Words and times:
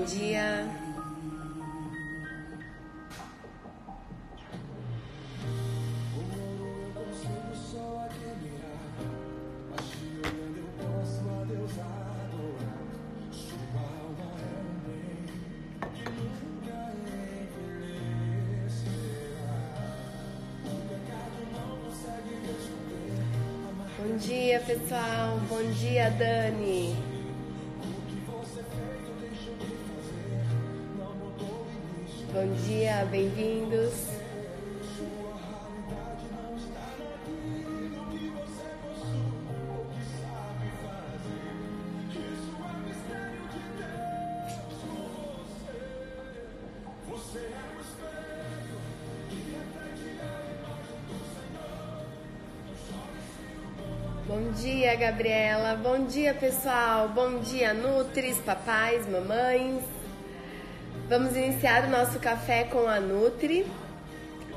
bom 0.00 0.06
dia. 0.06 0.66
Bom 23.98 24.16
dia, 24.16 24.60
pessoal. 24.60 25.38
Bom 25.48 25.62
dia, 25.72 26.10
Dani. 26.10 26.99
Bem-vindos. 33.10 33.92
Bom 54.26 54.52
dia, 54.52 54.94
Gabriela. 54.94 55.74
Bom 55.82 56.04
dia, 56.06 56.32
pessoal. 56.32 57.08
Bom 57.08 57.40
dia, 57.40 57.74
Nutris, 57.74 58.38
papais, 58.38 59.08
mamães. 59.08 59.99
Vamos 61.10 61.34
iniciar 61.34 61.86
o 61.86 61.90
nosso 61.90 62.20
café 62.20 62.62
com 62.62 62.86
a 62.86 63.00
Nutri. 63.00 63.66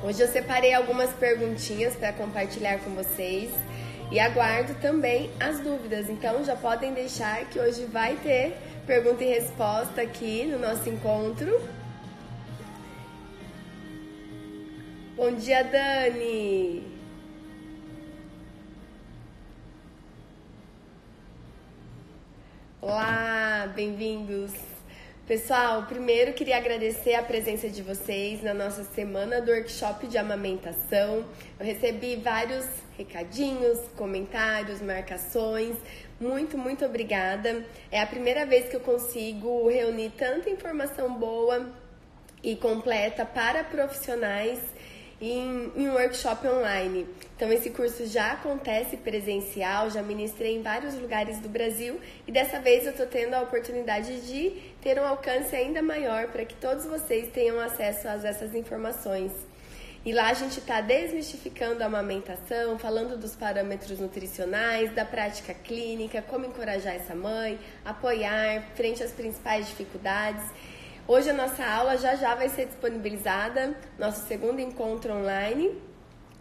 Hoje 0.03 0.21
eu 0.21 0.27
separei 0.27 0.71
algumas 0.71 1.09
perguntinhas 1.13 1.95
para 1.95 2.13
compartilhar 2.13 2.77
com 2.81 2.91
vocês 2.91 3.49
e 4.11 4.19
aguardo 4.19 4.75
também 4.75 5.31
as 5.39 5.59
dúvidas. 5.61 6.07
Então 6.11 6.45
já 6.45 6.55
podem 6.55 6.93
deixar 6.93 7.43
que 7.45 7.59
hoje 7.59 7.85
vai 7.85 8.17
ter 8.17 8.55
pergunta 8.85 9.23
e 9.23 9.29
resposta 9.29 10.03
aqui 10.03 10.45
no 10.45 10.59
nosso 10.59 10.87
encontro. 10.87 11.59
Bom 15.15 15.33
dia, 15.33 15.63
Dani. 15.63 16.83
Olá, 22.79 23.73
bem-vindos. 23.75 24.72
Pessoal, 25.25 25.83
primeiro 25.83 26.33
queria 26.33 26.57
agradecer 26.57 27.15
a 27.15 27.23
presença 27.23 27.69
de 27.69 27.81
vocês 27.81 28.43
na 28.43 28.53
nossa 28.53 28.83
semana 28.83 29.39
do 29.39 29.51
workshop 29.51 30.05
de 30.05 30.17
amamentação. 30.17 31.25
Eu 31.57 31.65
recebi 31.65 32.17
vários 32.17 32.65
recadinhos, 32.97 33.79
comentários, 33.95 34.81
marcações. 34.81 35.77
Muito, 36.19 36.57
muito 36.57 36.83
obrigada. 36.83 37.65
É 37.89 38.01
a 38.01 38.05
primeira 38.05 38.45
vez 38.45 38.67
que 38.67 38.75
eu 38.75 38.81
consigo 38.81 39.69
reunir 39.69 40.11
tanta 40.17 40.49
informação 40.49 41.13
boa 41.17 41.71
e 42.43 42.57
completa 42.57 43.25
para 43.25 43.63
profissionais 43.63 44.59
em, 45.21 45.71
em, 45.77 45.89
um 45.89 45.93
workshop 45.93 46.45
online. 46.47 47.07
Então, 47.35 47.49
esse 47.51 47.69
curso 47.69 48.05
já 48.05 48.33
acontece 48.33 48.97
presencial, 48.97 49.89
já 49.89 50.01
ministrei 50.03 50.57
em 50.57 50.61
vários 50.61 50.95
lugares 50.95 51.39
do 51.39 51.47
Brasil 51.47 51.97
e 52.27 52.31
dessa 52.31 52.59
vez 52.59 52.85
eu 52.85 52.91
estou 52.91 53.07
tendo 53.07 53.33
a 53.33 53.41
oportunidade 53.41 54.19
de 54.27 54.72
ter 54.83 54.99
um 54.99 55.07
alcance 55.07 55.55
ainda 55.55 55.81
maior 55.81 56.27
para 56.27 56.43
que 56.43 56.55
todos 56.55 56.85
vocês 56.85 57.31
tenham 57.31 57.57
acesso 57.57 58.05
a 58.05 58.15
essas 58.15 58.53
informações. 58.53 59.31
E 60.05 60.11
lá 60.11 60.27
a 60.27 60.33
gente 60.33 60.59
está 60.59 60.81
desmistificando 60.81 61.81
a 61.81 61.85
amamentação, 61.85 62.77
falando 62.77 63.17
dos 63.17 63.33
parâmetros 63.33 63.97
nutricionais, 64.01 64.93
da 64.93 65.05
prática 65.05 65.53
clínica, 65.53 66.21
como 66.21 66.45
encorajar 66.45 66.95
essa 66.95 67.15
mãe, 67.15 67.57
apoiar 67.85 68.61
frente 68.75 69.01
às 69.01 69.13
principais 69.13 69.67
dificuldades. 69.67 70.43
Hoje 71.07 71.29
a 71.29 71.33
nossa 71.33 71.65
aula 71.65 71.97
já 71.97 72.15
já 72.15 72.35
vai 72.35 72.49
ser 72.49 72.65
disponibilizada, 72.65 73.77
nosso 73.97 74.27
segundo 74.27 74.59
encontro 74.59 75.13
online, 75.13 75.81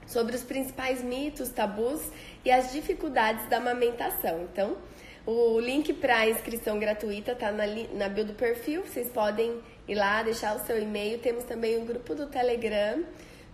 sobre 0.05 0.35
os 0.35 0.43
principais 0.43 1.01
mitos, 1.01 1.49
tabus 1.51 2.01
e 2.45 2.51
as 2.51 2.73
dificuldades 2.73 3.49
da 3.49 3.59
amamentação. 3.59 4.43
Então, 4.53 4.77
o 5.25 5.61
link 5.61 5.93
para 5.93 6.29
inscrição 6.29 6.79
gratuita 6.79 7.33
está 7.33 7.53
na, 7.53 7.65
na 7.95 8.09
bio 8.09 8.25
do 8.25 8.35
perfil, 8.35 8.83
vocês 8.83 9.09
podem 9.09 9.61
ir 9.87 9.95
lá, 9.95 10.23
deixar 10.23 10.57
o 10.57 10.67
seu 10.67 10.81
e-mail. 10.81 11.19
Temos 11.19 11.45
também 11.45 11.79
um 11.79 11.85
grupo 11.85 12.15
do 12.15 12.27
Telegram 12.27 13.05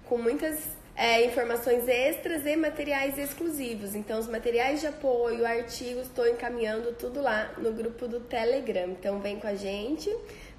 com 0.06 0.16
muitas 0.16 0.58
é, 0.96 1.24
informações 1.24 1.86
extras 1.86 2.46
e 2.46 2.56
materiais 2.56 3.18
exclusivos. 3.18 3.94
Então, 3.94 4.18
os 4.18 4.26
materiais 4.26 4.80
de 4.80 4.86
apoio, 4.86 5.46
artigos, 5.46 6.06
estou 6.06 6.26
encaminhando 6.26 6.92
tudo 6.94 7.20
lá 7.20 7.52
no 7.58 7.72
grupo 7.72 8.08
do 8.08 8.20
Telegram. 8.20 8.88
Então, 8.88 9.20
vem 9.20 9.38
com 9.38 9.46
a 9.46 9.54
gente 9.54 10.10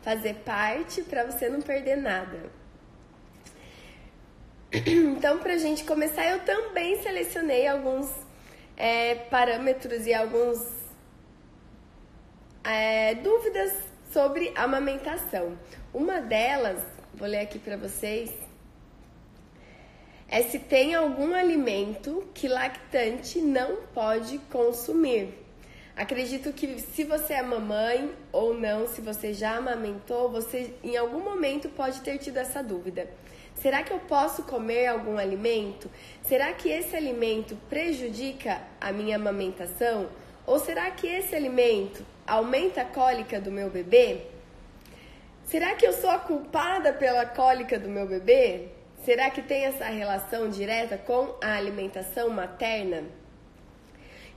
fazer 0.01 0.35
parte 0.45 1.01
para 1.01 1.25
você 1.25 1.49
não 1.49 1.61
perder 1.61 1.97
nada. 1.97 2.39
Então, 5.17 5.39
para 5.39 5.53
a 5.53 5.57
gente 5.57 5.83
começar, 5.83 6.25
eu 6.27 6.39
também 6.41 7.01
selecionei 7.01 7.67
alguns 7.67 8.07
é, 8.77 9.15
parâmetros 9.15 10.05
e 10.05 10.13
alguns 10.13 10.78
é, 12.63 13.15
dúvidas 13.15 13.73
sobre 14.11 14.51
amamentação. 14.55 15.57
Uma 15.93 16.19
delas, 16.19 16.81
vou 17.13 17.27
ler 17.27 17.39
aqui 17.39 17.59
para 17.59 17.77
vocês, 17.77 18.31
é 20.27 20.43
se 20.43 20.59
tem 20.59 20.93
algum 20.93 21.33
alimento 21.33 22.27
que 22.33 22.47
lactante 22.47 23.41
não 23.41 23.77
pode 23.93 24.37
consumir. 24.51 25.33
Acredito 25.95 26.53
que 26.53 26.79
se 26.79 27.03
você 27.03 27.33
é 27.33 27.41
mamãe 27.41 28.11
ou 28.31 28.53
não, 28.53 28.87
se 28.87 29.01
você 29.01 29.33
já 29.33 29.57
amamentou, 29.57 30.29
você 30.29 30.73
em 30.83 30.95
algum 30.95 31.19
momento 31.19 31.67
pode 31.69 31.99
ter 32.01 32.17
tido 32.19 32.37
essa 32.37 32.63
dúvida. 32.63 33.09
Será 33.55 33.83
que 33.83 33.91
eu 33.91 33.99
posso 33.99 34.43
comer 34.43 34.87
algum 34.87 35.17
alimento? 35.17 35.91
Será 36.23 36.53
que 36.53 36.69
esse 36.69 36.95
alimento 36.95 37.57
prejudica 37.67 38.61
a 38.79 38.93
minha 38.93 39.17
amamentação? 39.17 40.07
Ou 40.45 40.57
será 40.57 40.89
que 40.91 41.05
esse 41.05 41.35
alimento 41.35 42.05
aumenta 42.29 42.81
a 42.81 42.85
cólica 42.85 43.39
do 43.41 43.51
meu 43.51 43.69
bebê? 43.69 44.21
Será 45.45 45.73
que 45.73 45.85
eu 45.85 45.93
sou 45.93 46.09
a 46.09 46.19
culpada 46.19 46.93
pela 46.93 47.25
cólica 47.25 47.79
do 47.79 47.89
meu 47.89 48.07
bebê? 48.07 48.67
Será 49.03 49.29
que 49.29 49.41
tem 49.41 49.65
essa 49.65 49.85
relação 49.85 50.49
direta 50.49 50.97
com 50.97 51.35
a 51.41 51.55
alimentação 51.55 52.29
materna? 52.29 53.03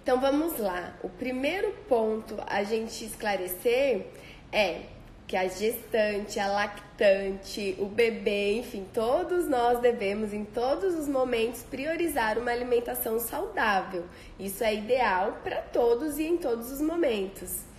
Então 0.03 0.21
vamos 0.21 0.59
lá. 0.59 0.95
O 1.03 1.09
primeiro 1.09 1.73
ponto 1.89 2.37
a 2.47 2.63
gente 2.65 3.05
esclarecer 3.05 4.07
é 4.51 4.83
que 5.27 5.37
a 5.37 5.49
gestante, 5.49 6.39
a 6.41 6.47
lactante, 6.47 7.77
o 7.79 7.87
bebê, 7.87 8.59
enfim, 8.59 8.87
todos 8.93 9.49
nós 9.49 9.81
devemos 9.81 10.33
em 10.33 10.45
todos 10.45 10.95
os 10.95 11.09
momentos 11.09 11.63
priorizar 11.63 12.39
uma 12.39 12.51
alimentação 12.51 13.19
saudável. 13.19 14.05
Isso 14.39 14.63
é 14.65 14.75
ideal 14.75 15.39
para 15.43 15.63
todos 15.63 16.19
e 16.19 16.25
em 16.25 16.37
todos 16.37 16.71
os 16.71 16.81
momentos. 16.81 17.72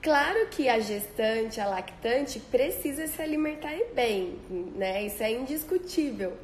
Claro 0.00 0.46
que 0.48 0.68
a 0.68 0.78
gestante, 0.78 1.60
a 1.60 1.66
lactante 1.66 2.38
precisa 2.38 3.06
se 3.06 3.20
alimentar 3.20 3.74
bem, 3.94 4.38
né? 4.76 5.02
Isso 5.02 5.22
é 5.22 5.32
indiscutível 5.32 6.36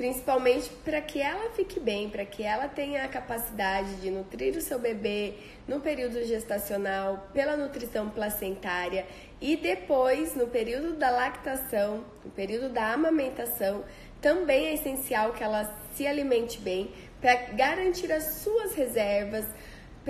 principalmente 0.00 0.70
para 0.82 0.98
que 1.02 1.20
ela 1.20 1.50
fique 1.50 1.78
bem, 1.78 2.08
para 2.08 2.24
que 2.24 2.42
ela 2.42 2.66
tenha 2.66 3.04
a 3.04 3.08
capacidade 3.08 3.96
de 3.96 4.10
nutrir 4.10 4.56
o 4.56 4.60
seu 4.62 4.78
bebê 4.78 5.34
no 5.68 5.78
período 5.78 6.24
gestacional, 6.24 7.28
pela 7.34 7.54
nutrição 7.54 8.08
placentária 8.08 9.04
e 9.42 9.56
depois, 9.56 10.34
no 10.34 10.46
período 10.46 10.94
da 10.94 11.10
lactação, 11.10 12.02
no 12.24 12.30
período 12.30 12.70
da 12.70 12.94
amamentação, 12.94 13.84
também 14.22 14.68
é 14.68 14.72
essencial 14.72 15.34
que 15.34 15.44
ela 15.44 15.70
se 15.94 16.06
alimente 16.06 16.58
bem 16.58 16.90
para 17.20 17.34
garantir 17.52 18.10
as 18.10 18.24
suas 18.42 18.74
reservas, 18.74 19.44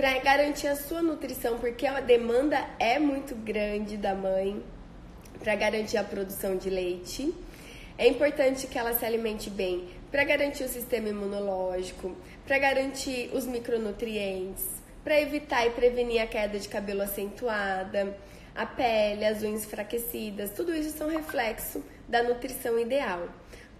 para 0.01 0.17
garantir 0.17 0.65
a 0.65 0.75
sua 0.75 0.99
nutrição, 0.99 1.59
porque 1.59 1.85
a 1.85 1.99
demanda 1.99 2.57
é 2.79 2.97
muito 2.97 3.35
grande 3.35 3.97
da 3.97 4.15
mãe 4.15 4.59
para 5.37 5.53
garantir 5.53 5.95
a 5.97 6.03
produção 6.03 6.57
de 6.57 6.71
leite. 6.71 7.31
É 7.99 8.07
importante 8.07 8.65
que 8.65 8.79
ela 8.79 8.95
se 8.95 9.05
alimente 9.05 9.47
bem 9.47 9.89
para 10.09 10.23
garantir 10.23 10.63
o 10.63 10.67
sistema 10.67 11.07
imunológico, 11.07 12.17
para 12.47 12.57
garantir 12.57 13.29
os 13.31 13.45
micronutrientes, 13.45 14.65
para 15.03 15.21
evitar 15.21 15.67
e 15.67 15.69
prevenir 15.69 16.19
a 16.19 16.25
queda 16.25 16.57
de 16.57 16.67
cabelo 16.67 17.03
acentuada, 17.03 18.17
a 18.55 18.65
pele, 18.65 19.23
as 19.23 19.43
unhas 19.43 19.65
enfraquecidas. 19.65 20.49
Tudo 20.49 20.73
isso 20.73 20.97
são 20.97 21.09
reflexo 21.09 21.85
da 22.07 22.23
nutrição 22.23 22.79
ideal. 22.79 23.29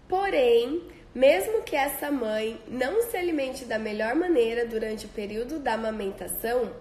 Porém, 0.08 0.84
mesmo 1.13 1.62
que 1.63 1.75
essa 1.75 2.10
mãe 2.10 2.60
não 2.68 3.02
se 3.04 3.18
alimente 3.18 3.66
da 3.66 3.78
melhor 3.78 4.16
maneira 4.16 4.66
durante 4.66 5.06
o 5.06 5.10
período 5.10 5.60
da 5.60 5.74
amamentação, 5.74 6.72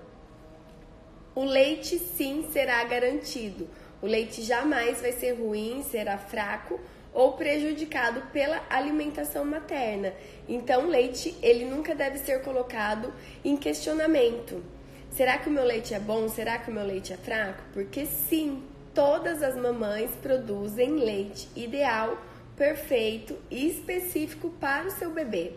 o 1.35 1.45
leite 1.45 1.99
sim 1.99 2.49
será 2.53 2.83
garantido 2.85 3.69
O 4.03 4.07
leite 4.07 4.43
jamais 4.43 5.01
vai 5.01 5.13
ser 5.13 5.33
ruim, 5.33 5.85
será 5.91 6.17
fraco 6.17 6.81
ou 7.13 7.33
prejudicado 7.33 8.23
pela 8.33 8.63
alimentação 8.71 9.45
materna. 9.45 10.13
Então, 10.49 10.87
o 10.87 10.89
leite 10.89 11.37
ele 11.43 11.65
nunca 11.65 11.95
deve 11.95 12.19
ser 12.19 12.43
colocado 12.43 13.13
em 13.45 13.57
questionamento. 13.57 14.63
Será 15.11 15.37
que 15.39 15.49
o 15.49 15.53
meu 15.53 15.65
leite 15.65 15.93
é 15.93 16.01
bom? 16.01 16.29
Será 16.29 16.59
que 16.59 16.71
o 16.71 16.75
meu 16.75 16.87
leite 16.87 17.13
é 17.13 17.17
fraco? 17.17 17.63
Porque 17.73 18.07
sim, 18.07 18.63
todas 18.95 19.43
as 19.43 19.57
mamães 19.57 20.11
produzem 20.23 20.93
leite 20.97 21.49
ideal, 21.55 22.17
perfeito 22.61 23.39
e 23.51 23.69
específico 23.69 24.51
para 24.61 24.87
o 24.87 24.91
seu 24.91 25.11
bebê. 25.11 25.53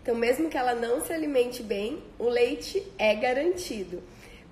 Então, 0.00 0.14
mesmo 0.14 0.48
que 0.48 0.56
ela 0.56 0.76
não 0.76 1.04
se 1.04 1.12
alimente 1.12 1.60
bem, 1.60 2.00
o 2.20 2.28
leite 2.28 2.80
é 2.96 3.16
garantido. 3.16 4.00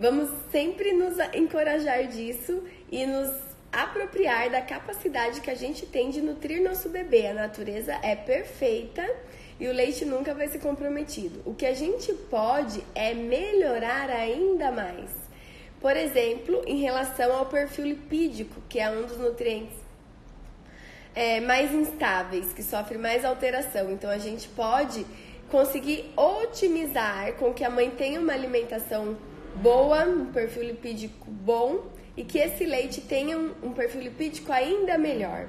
Vamos 0.01 0.29
sempre 0.51 0.91
nos 0.91 1.17
encorajar 1.33 2.09
disso 2.09 2.65
e 2.91 3.07
nos 3.07 3.31
apropriar 3.73 4.51
da 4.51 4.61
capacidade 4.61 5.41
que 5.41 5.49
a 5.49 5.55
gente 5.55 5.87
tem 5.87 6.11
de 6.11 6.21
nutrir 6.21 6.61
nosso 6.61 6.89
bebê. 6.89 7.29
A 7.29 7.35
natureza 7.35 7.97
é 8.03 8.17
perfeita 8.17 9.09
e 9.61 9.69
o 9.69 9.73
leite 9.73 10.05
nunca 10.05 10.35
vai 10.35 10.49
ser 10.49 10.59
comprometido. 10.59 11.43
O 11.47 11.55
que 11.55 11.65
a 11.65 11.75
gente 11.75 12.13
pode 12.13 12.83
é 12.93 13.15
melhorar 13.15 14.11
ainda 14.11 14.73
mais. 14.73 15.11
Por 15.81 15.97
exemplo, 15.97 16.61
em 16.67 16.81
relação 16.81 17.37
ao 17.37 17.47
perfil 17.47 17.85
lipídico, 17.85 18.61
que 18.69 18.81
é 18.81 18.91
um 18.91 19.03
dos 19.03 19.17
nutrientes 19.17 19.84
é, 21.15 21.41
mais 21.41 21.73
instáveis, 21.73 22.53
que 22.53 22.63
sofre 22.63 22.99
mais 22.99 23.25
alteração. 23.25 23.91
Então 23.93 24.11
a 24.11 24.19
gente 24.19 24.49
pode 24.49 25.07
conseguir 25.51 26.13
otimizar 26.17 27.35
com 27.35 27.53
que 27.53 27.63
a 27.63 27.71
mãe 27.71 27.91
tenha 27.91 28.21
uma 28.21 28.33
alimentação 28.33 29.17
boa, 29.57 30.05
um 30.05 30.27
perfil 30.27 30.65
lipídico 30.65 31.31
bom 31.31 31.85
e 32.17 32.25
que 32.25 32.39
esse 32.39 32.65
leite 32.65 33.01
tenha 33.01 33.39
um, 33.39 33.53
um 33.63 33.73
perfil 33.73 34.03
lipídico 34.03 34.53
ainda 34.53 34.99
melhor. 34.99 35.47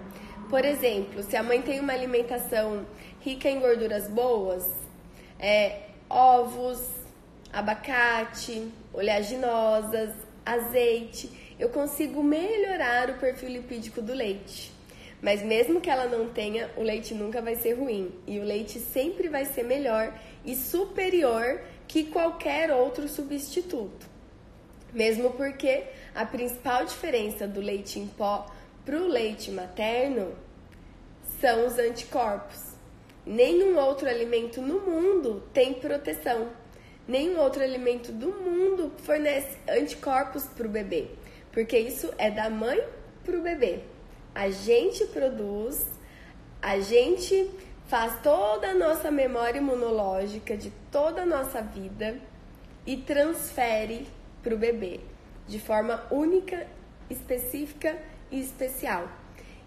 Por 0.49 0.63
exemplo, 0.63 1.23
se 1.23 1.35
a 1.35 1.41
mãe 1.41 1.61
tem 1.61 1.79
uma 1.79 1.93
alimentação 1.93 2.85
rica 3.21 3.49
em 3.49 3.59
gorduras 3.59 4.07
boas, 4.07 4.69
é, 5.39 5.79
ovos, 6.07 6.79
abacate, 7.51 8.67
oleaginosas, 8.93 10.11
azeite, 10.45 11.55
eu 11.59 11.69
consigo 11.69 12.21
melhorar 12.21 13.09
o 13.09 13.13
perfil 13.15 13.49
lipídico 13.49 14.01
do 14.01 14.13
leite. 14.13 14.74
Mas 15.25 15.41
mesmo 15.41 15.81
que 15.81 15.89
ela 15.89 16.05
não 16.05 16.29
tenha, 16.29 16.69
o 16.77 16.83
leite 16.83 17.15
nunca 17.15 17.41
vai 17.41 17.55
ser 17.55 17.73
ruim 17.73 18.13
e 18.27 18.37
o 18.37 18.43
leite 18.43 18.79
sempre 18.79 19.27
vai 19.27 19.43
ser 19.43 19.63
melhor 19.63 20.13
e 20.45 20.55
superior 20.55 21.61
que 21.87 22.03
qualquer 22.03 22.71
outro 22.71 23.07
substituto. 23.07 24.05
Mesmo 24.93 25.31
porque 25.31 25.85
a 26.13 26.27
principal 26.27 26.85
diferença 26.85 27.47
do 27.47 27.59
leite 27.59 27.97
em 27.97 28.05
pó 28.05 28.45
para 28.85 28.97
o 28.97 29.07
leite 29.07 29.49
materno 29.49 30.35
são 31.41 31.65
os 31.65 31.79
anticorpos. 31.79 32.75
Nenhum 33.25 33.79
outro 33.79 34.07
alimento 34.07 34.61
no 34.61 34.79
mundo 34.79 35.41
tem 35.51 35.73
proteção. 35.73 36.49
Nenhum 37.07 37.39
outro 37.39 37.63
alimento 37.63 38.11
do 38.11 38.27
mundo 38.27 38.91
fornece 38.97 39.57
anticorpos 39.67 40.43
para 40.43 40.67
o 40.67 40.69
bebê, 40.69 41.07
porque 41.51 41.79
isso 41.79 42.13
é 42.19 42.29
da 42.29 42.47
mãe 42.47 42.79
para 43.23 43.39
o 43.39 43.41
bebê. 43.41 43.94
A 44.35 44.49
gente 44.49 45.05
produz, 45.05 45.85
a 46.61 46.77
gente 46.79 47.49
faz 47.87 48.21
toda 48.21 48.71
a 48.71 48.73
nossa 48.73 49.09
memória 49.09 49.59
imunológica 49.59 50.57
de 50.57 50.73
toda 50.91 51.21
a 51.21 51.25
nossa 51.25 51.61
vida 51.61 52.19
e 52.85 52.97
transfere 52.97 54.05
para 54.43 54.53
o 54.53 54.57
bebê 54.57 54.99
de 55.47 55.57
forma 55.57 56.03
única, 56.11 56.67
específica 57.09 57.97
e 58.29 58.41
especial. 58.41 59.07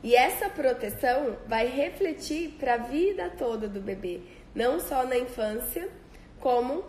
E 0.03 0.15
essa 0.15 0.51
proteção 0.51 1.39
vai 1.47 1.67
refletir 1.67 2.51
para 2.59 2.75
a 2.75 2.77
vida 2.77 3.33
toda 3.39 3.67
do 3.67 3.81
bebê, 3.81 4.21
não 4.55 4.79
só 4.79 5.05
na 5.05 5.17
infância, 5.17 5.89
como 6.41 6.85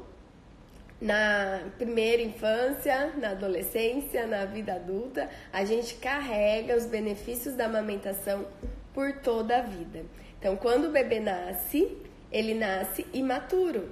na 1.02 1.62
primeira 1.78 2.22
infância, 2.22 3.14
na 3.18 3.32
adolescência, 3.32 4.28
na 4.28 4.46
vida 4.46 4.74
adulta. 4.74 5.30
A 5.52 5.64
gente 5.64 5.96
carrega 5.96 6.76
os 6.76 6.86
benefícios 6.86 7.56
da 7.56 7.66
amamentação 7.66 8.46
por 8.94 9.14
toda 9.14 9.58
a 9.58 9.62
vida. 9.62 10.04
Então, 10.38 10.56
quando 10.56 10.86
o 10.86 10.92
bebê 10.92 11.20
nasce, 11.20 11.98
ele 12.32 12.54
nasce 12.54 13.06
imaturo. 13.14 13.90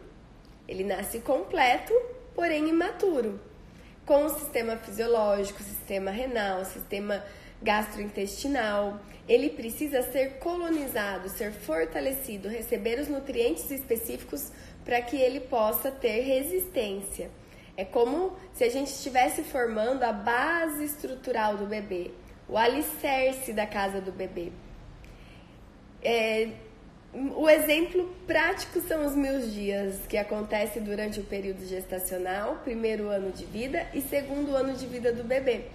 Ele 0.67 0.83
nasce 0.83 1.19
completo, 1.19 1.93
porém 2.35 2.67
imaturo. 2.67 3.39
Com 4.05 4.25
o 4.25 4.29
sistema 4.29 4.77
fisiológico, 4.77 5.61
sistema 5.61 6.11
renal, 6.11 6.63
sistema 6.65 7.23
gastrointestinal, 7.61 8.99
ele 9.27 9.49
precisa 9.49 10.01
ser 10.03 10.37
colonizado, 10.39 11.27
ser 11.29 11.51
fortalecido, 11.51 12.47
receber 12.47 12.99
os 12.99 13.07
nutrientes 13.07 13.69
específicos 13.69 14.51
para 14.87 15.01
que 15.01 15.17
ele 15.17 15.41
possa 15.41 15.91
ter 15.91 16.21
resistência. 16.21 17.29
É 17.75 17.83
como 17.83 18.37
se 18.53 18.63
a 18.63 18.69
gente 18.69 18.87
estivesse 18.87 19.43
formando 19.43 20.01
a 20.03 20.13
base 20.13 20.85
estrutural 20.85 21.57
do 21.57 21.65
bebê, 21.65 22.11
o 22.47 22.57
alicerce 22.57 23.51
da 23.51 23.67
casa 23.67 23.99
do 23.99 24.13
bebê. 24.13 24.49
É, 26.01 26.51
o 27.35 27.49
exemplo 27.49 28.15
prático 28.25 28.79
são 28.79 29.05
os 29.05 29.13
mil 29.13 29.41
dias, 29.41 29.99
que 30.07 30.17
acontece 30.17 30.79
durante 30.79 31.19
o 31.19 31.23
período 31.23 31.65
gestacional, 31.65 32.61
primeiro 32.63 33.09
ano 33.09 33.33
de 33.33 33.43
vida 33.43 33.85
e 33.93 33.99
segundo 33.99 34.55
ano 34.55 34.73
de 34.73 34.87
vida 34.87 35.11
do 35.11 35.25
bebê. 35.25 35.65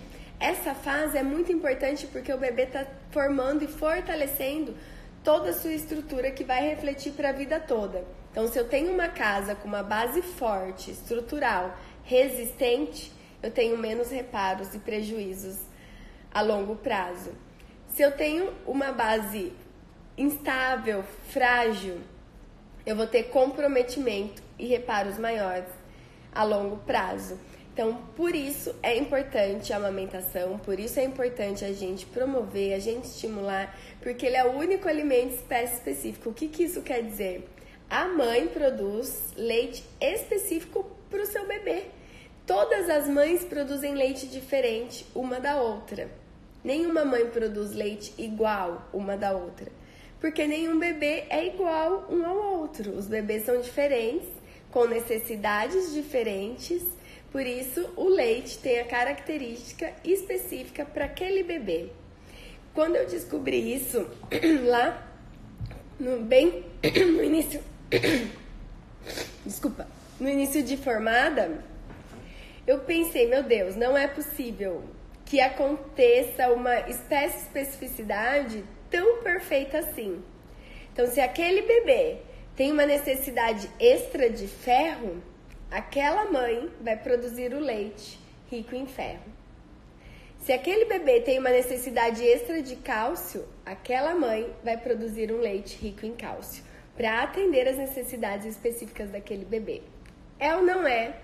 Essa 0.41 0.75
fase 0.75 1.19
é 1.19 1.23
muito 1.23 1.53
importante 1.53 2.07
porque 2.07 2.33
o 2.33 2.39
bebê 2.39 2.63
está 2.63 2.87
formando 3.11 3.63
e 3.63 3.69
fortalecendo 3.69 4.75
toda 5.23 5.51
a 5.51 5.53
sua 5.53 5.75
estrutura 5.75 6.31
que 6.31 6.45
vai 6.45 6.67
refletir 6.67 7.13
para 7.13 7.29
a 7.29 7.33
vida 7.33 7.61
toda. 7.61 8.22
Então, 8.33 8.49
se 8.49 8.59
eu 8.59 8.67
tenho 8.67 8.91
uma 8.91 9.09
casa 9.09 9.55
com 9.55 9.69
uma 9.69 9.83
base 9.83 10.23
forte, 10.23 10.91
estrutural, 10.91 11.77
resistente, 12.03 13.13
eu 13.43 13.51
tenho 13.51 13.77
menos 13.77 14.11
reparos 14.11 14.75
e 14.75 14.79
prejuízos 14.79 15.59
a 16.33 16.41
longo 16.41 16.77
prazo. 16.77 17.33
Se 17.89 18.01
eu 18.01 18.11
tenho 18.11 18.51
uma 18.67 18.91
base 18.91 19.53
instável, 20.17 21.05
frágil, 21.29 22.01
eu 22.87 22.97
vou 22.97 23.07
ter 23.07 23.25
comprometimento 23.25 24.43
e 24.59 24.67
reparos 24.67 25.19
maiores 25.19 25.69
a 26.35 26.43
longo 26.43 26.79
prazo. 26.79 27.39
Então, 27.75 28.03
por 28.17 28.35
isso 28.35 28.75
é 28.83 28.97
importante 28.97 29.75
a 29.75 29.77
amamentação, 29.77 30.59
por 30.59 30.81
isso 30.81 30.99
é 30.99 31.05
importante 31.05 31.67
a 31.67 31.73
gente 31.73 32.07
promover, 32.07 32.73
a 32.73 32.79
gente 32.79 33.05
estimular, 33.05 33.79
porque 34.01 34.25
ele 34.25 34.37
é 34.37 34.45
o 34.45 34.53
único 34.53 34.89
alimento 34.89 35.35
espécie 35.35 35.75
específico. 35.75 36.31
O 36.31 36.35
que, 36.35 36.49
que 36.49 36.65
isso 36.65 36.81
quer 36.81 37.03
dizer? 37.03 37.47
A 37.93 38.09
mãe 38.09 38.49
produz 38.49 39.35
leite 39.37 39.85
específico 40.01 40.85
para 41.11 41.23
o 41.23 41.27
seu 41.27 41.47
bebê. 41.47 41.85
Todas 42.47 42.89
as 42.89 43.07
mães 43.07 43.45
produzem 43.45 43.95
leite 43.95 44.27
diferente 44.27 45.05
uma 45.15 45.39
da 45.39 45.61
outra. 45.61 46.11
Nenhuma 46.65 47.05
mãe 47.05 47.27
produz 47.27 47.73
leite 47.73 48.15
igual 48.17 48.89
uma 48.95 49.17
da 49.17 49.33
outra 49.33 49.71
porque 50.23 50.47
nenhum 50.47 50.79
bebê 50.79 51.25
é 51.29 51.49
igual 51.49 52.07
um 52.09 52.25
ao 52.25 52.61
outro. 52.61 52.93
Os 52.93 53.09
bebês 53.09 53.45
são 53.45 53.61
diferentes, 53.61 54.29
com 54.71 54.85
necessidades 54.85 55.93
diferentes, 55.93 56.81
por 57.33 57.45
isso 57.45 57.91
o 57.97 58.09
leite 58.09 58.57
tem 58.59 58.79
a 58.79 58.85
característica 58.85 59.93
específica 60.05 60.85
para 60.85 61.07
aquele 61.07 61.43
bebê. 61.43 61.89
Quando 62.73 62.95
eu 62.95 63.07
descobri 63.09 63.75
isso 63.75 64.07
lá 64.65 65.09
no 65.99 66.21
bem 66.21 66.67
no 67.17 67.25
início 67.25 67.61
desculpa, 69.45 69.87
no 70.19 70.29
início 70.29 70.63
de 70.63 70.77
formada, 70.77 71.63
eu 72.67 72.81
pensei, 72.81 73.29
meu 73.29 73.43
Deus, 73.43 73.77
não 73.77 73.97
é 73.97 74.07
possível 74.07 74.85
que 75.25 75.41
aconteça 75.41 76.49
uma 76.53 76.81
espécie 76.89 77.39
especificidade 77.39 78.65
tão 78.91 79.23
perfeita 79.23 79.79
assim. 79.79 80.23
Então, 80.93 81.07
se 81.07 81.21
aquele 81.21 81.63
bebê 81.63 82.19
tem 82.55 82.71
uma 82.71 82.85
necessidade 82.85 83.69
extra 83.81 84.29
de 84.29 84.47
ferro, 84.47 85.23
aquela 85.71 86.31
mãe 86.31 86.71
vai 86.81 86.97
produzir 86.97 87.55
o 87.55 87.61
leite 87.61 88.19
rico 88.51 88.75
em 88.75 88.87
ferro. 88.87 89.33
Se 90.41 90.53
aquele 90.53 90.85
bebê 90.85 91.21
tem 91.21 91.39
uma 91.39 91.51
necessidade 91.51 92.23
extra 92.23 92.61
de 92.61 92.77
cálcio, 92.77 93.49
aquela 93.65 94.15
mãe 94.15 94.53
vai 94.63 94.77
produzir 94.77 95.33
um 95.33 95.39
leite 95.39 95.77
rico 95.77 96.05
em 96.05 96.15
cálcio 96.15 96.72
para 96.97 97.23
atender 97.23 97.69
as 97.69 97.77
necessidades 97.77 98.47
específicas 98.47 99.11
daquele 99.11 99.45
bebê. 99.45 99.83
É 100.39 100.55
ou 100.55 100.63
não 100.63 100.87
é 100.87 101.15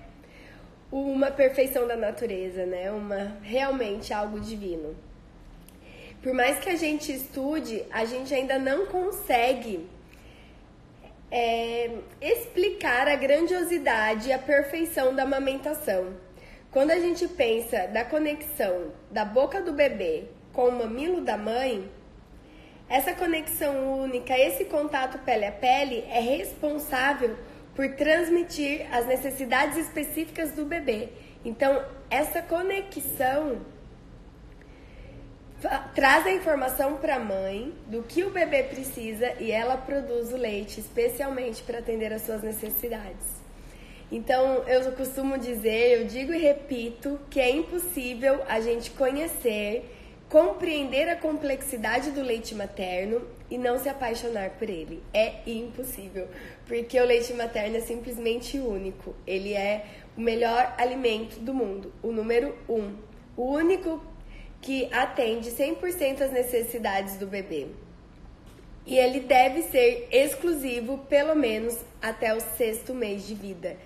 uma 0.90 1.30
perfeição 1.30 1.86
da 1.86 1.96
natureza, 1.96 2.64
né? 2.64 2.90
Uma 2.90 3.36
realmente 3.42 4.12
algo 4.12 4.40
divino 4.40 4.96
por 6.22 6.34
mais 6.34 6.58
que 6.58 6.68
a 6.68 6.76
gente 6.76 7.12
estude, 7.12 7.84
a 7.90 8.04
gente 8.04 8.34
ainda 8.34 8.58
não 8.58 8.86
consegue 8.86 9.88
é, 11.30 11.90
explicar 12.20 13.06
a 13.06 13.14
grandiosidade 13.14 14.28
e 14.28 14.32
a 14.32 14.38
perfeição 14.38 15.14
da 15.14 15.22
amamentação. 15.22 16.16
Quando 16.70 16.90
a 16.90 16.98
gente 16.98 17.26
pensa 17.28 17.86
da 17.86 18.04
conexão 18.04 18.92
da 19.10 19.24
boca 19.24 19.62
do 19.62 19.72
bebê 19.72 20.24
com 20.52 20.68
o 20.68 20.72
mamilo 20.72 21.20
da 21.20 21.36
mãe, 21.36 21.88
essa 22.88 23.12
conexão 23.12 24.00
única, 24.00 24.36
esse 24.38 24.64
contato 24.64 25.18
pele 25.18 25.44
a 25.44 25.52
pele 25.52 26.04
é 26.08 26.20
responsável 26.20 27.36
por 27.74 27.88
transmitir 27.94 28.86
as 28.92 29.06
necessidades 29.06 29.76
específicas 29.76 30.52
do 30.52 30.64
bebê. 30.64 31.10
Então, 31.44 31.84
essa 32.10 32.42
conexão 32.42 33.58
traz 35.94 36.26
a 36.26 36.32
informação 36.32 36.96
para 36.96 37.16
a 37.16 37.18
mãe 37.18 37.74
do 37.86 38.02
que 38.02 38.22
o 38.24 38.30
bebê 38.30 38.62
precisa 38.62 39.34
e 39.40 39.50
ela 39.50 39.76
produz 39.76 40.32
o 40.32 40.36
leite 40.36 40.80
especialmente 40.80 41.62
para 41.62 41.80
atender 41.80 42.12
às 42.12 42.22
suas 42.22 42.42
necessidades. 42.42 43.38
Então, 44.10 44.64
eu 44.66 44.90
costumo 44.92 45.36
dizer, 45.36 46.00
eu 46.00 46.06
digo 46.06 46.32
e 46.32 46.38
repito, 46.38 47.20
que 47.28 47.38
é 47.38 47.50
impossível 47.50 48.42
a 48.48 48.58
gente 48.58 48.90
conhecer, 48.92 49.84
compreender 50.28 51.08
a 51.08 51.16
complexidade 51.16 52.10
do 52.10 52.22
leite 52.22 52.54
materno 52.54 53.22
e 53.50 53.56
não 53.56 53.78
se 53.78 53.88
apaixonar 53.88 54.50
por 54.50 54.68
ele. 54.68 55.02
É 55.12 55.40
impossível, 55.46 56.28
porque 56.66 57.00
o 57.00 57.04
leite 57.04 57.32
materno 57.32 57.76
é 57.76 57.80
simplesmente 57.80 58.58
único. 58.58 59.14
Ele 59.26 59.54
é 59.54 59.86
o 60.16 60.20
melhor 60.20 60.74
alimento 60.76 61.40
do 61.40 61.54
mundo, 61.54 61.92
o 62.02 62.12
número 62.12 62.54
um, 62.68 62.94
o 63.36 63.52
único 63.52 64.02
que 64.60 64.92
atende 64.92 65.50
100% 65.50 66.20
às 66.20 66.32
necessidades 66.32 67.16
do 67.16 67.26
bebê. 67.26 67.68
E 68.84 68.98
ele 68.98 69.20
deve 69.20 69.62
ser 69.62 70.08
exclusivo, 70.10 70.98
pelo 71.08 71.34
menos 71.34 71.78
até 72.02 72.34
o 72.34 72.40
sexto 72.40 72.94
mês 72.94 73.26
de 73.26 73.34
vida. 73.34 73.76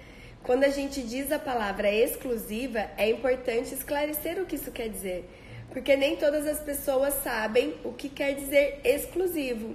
Quando 0.42 0.64
a 0.64 0.68
gente 0.68 1.02
diz 1.02 1.30
a 1.30 1.38
palavra 1.38 1.92
exclusiva, 1.92 2.88
é 2.96 3.10
importante 3.10 3.74
esclarecer 3.74 4.40
o 4.40 4.46
que 4.46 4.56
isso 4.56 4.72
quer 4.72 4.88
dizer, 4.88 5.28
porque 5.72 5.96
nem 5.96 6.16
todas 6.16 6.46
as 6.46 6.60
pessoas 6.60 7.14
sabem 7.14 7.74
o 7.82 7.92
que 7.92 8.08
quer 8.08 8.34
dizer 8.34 8.80
exclusivo. 8.84 9.74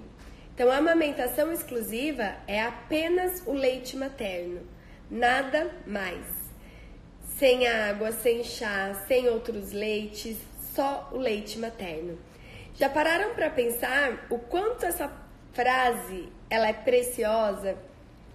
Então, 0.54 0.72
a 0.72 0.78
amamentação 0.78 1.52
exclusiva 1.52 2.36
é 2.48 2.62
apenas 2.62 3.44
o 3.46 3.54
leite 3.54 3.98
materno, 3.98 4.62
nada 5.10 5.72
mais. 5.86 6.26
Sem 7.38 7.68
água, 7.68 8.12
sem 8.12 8.44
chá, 8.44 8.94
sem 9.08 9.28
outros 9.28 9.72
leites, 9.72 10.38
só 10.74 11.10
o 11.12 11.18
leite 11.18 11.60
materno. 11.60 12.18
Já 12.76 12.90
pararam 12.90 13.34
para 13.34 13.50
pensar 13.50 14.28
o 14.30 14.38
quanto 14.38 14.86
essa 14.86 15.12
frase 15.54 16.30
ela 16.50 16.68
é 16.68 16.74
preciosa? 16.74 17.78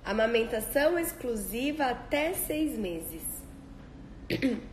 Amamentação 0.05 0.99
exclusiva 0.99 1.87
até 1.87 2.33
seis 2.35 2.77
meses. 2.77 3.23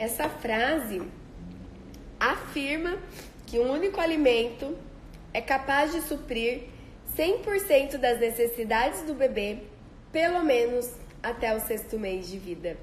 Essa 0.00 0.30
frase 0.30 1.02
afirma 2.18 2.96
que 3.46 3.58
um 3.58 3.70
único 3.70 4.00
alimento 4.00 4.74
é 5.32 5.42
capaz 5.42 5.92
de 5.92 6.00
suprir 6.00 6.62
100% 7.14 7.98
das 7.98 8.18
necessidades 8.18 9.02
do 9.02 9.12
bebê, 9.12 9.58
pelo 10.10 10.42
menos 10.42 10.90
até 11.22 11.54
o 11.54 11.60
sexto 11.60 11.98
mês 11.98 12.28
de 12.30 12.38
vida. 12.38 12.78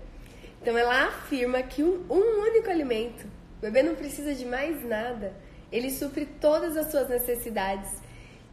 Então 0.61 0.77
ela 0.77 1.07
afirma 1.07 1.63
que 1.63 1.81
um, 1.81 2.05
um 2.07 2.43
único 2.43 2.69
alimento, 2.69 3.25
o 3.57 3.61
bebê 3.61 3.81
não 3.81 3.95
precisa 3.95 4.35
de 4.35 4.45
mais 4.45 4.85
nada 4.85 5.33
ele 5.71 5.89
supre 5.89 6.25
todas 6.25 6.77
as 6.77 6.91
suas 6.91 7.09
necessidades 7.09 7.91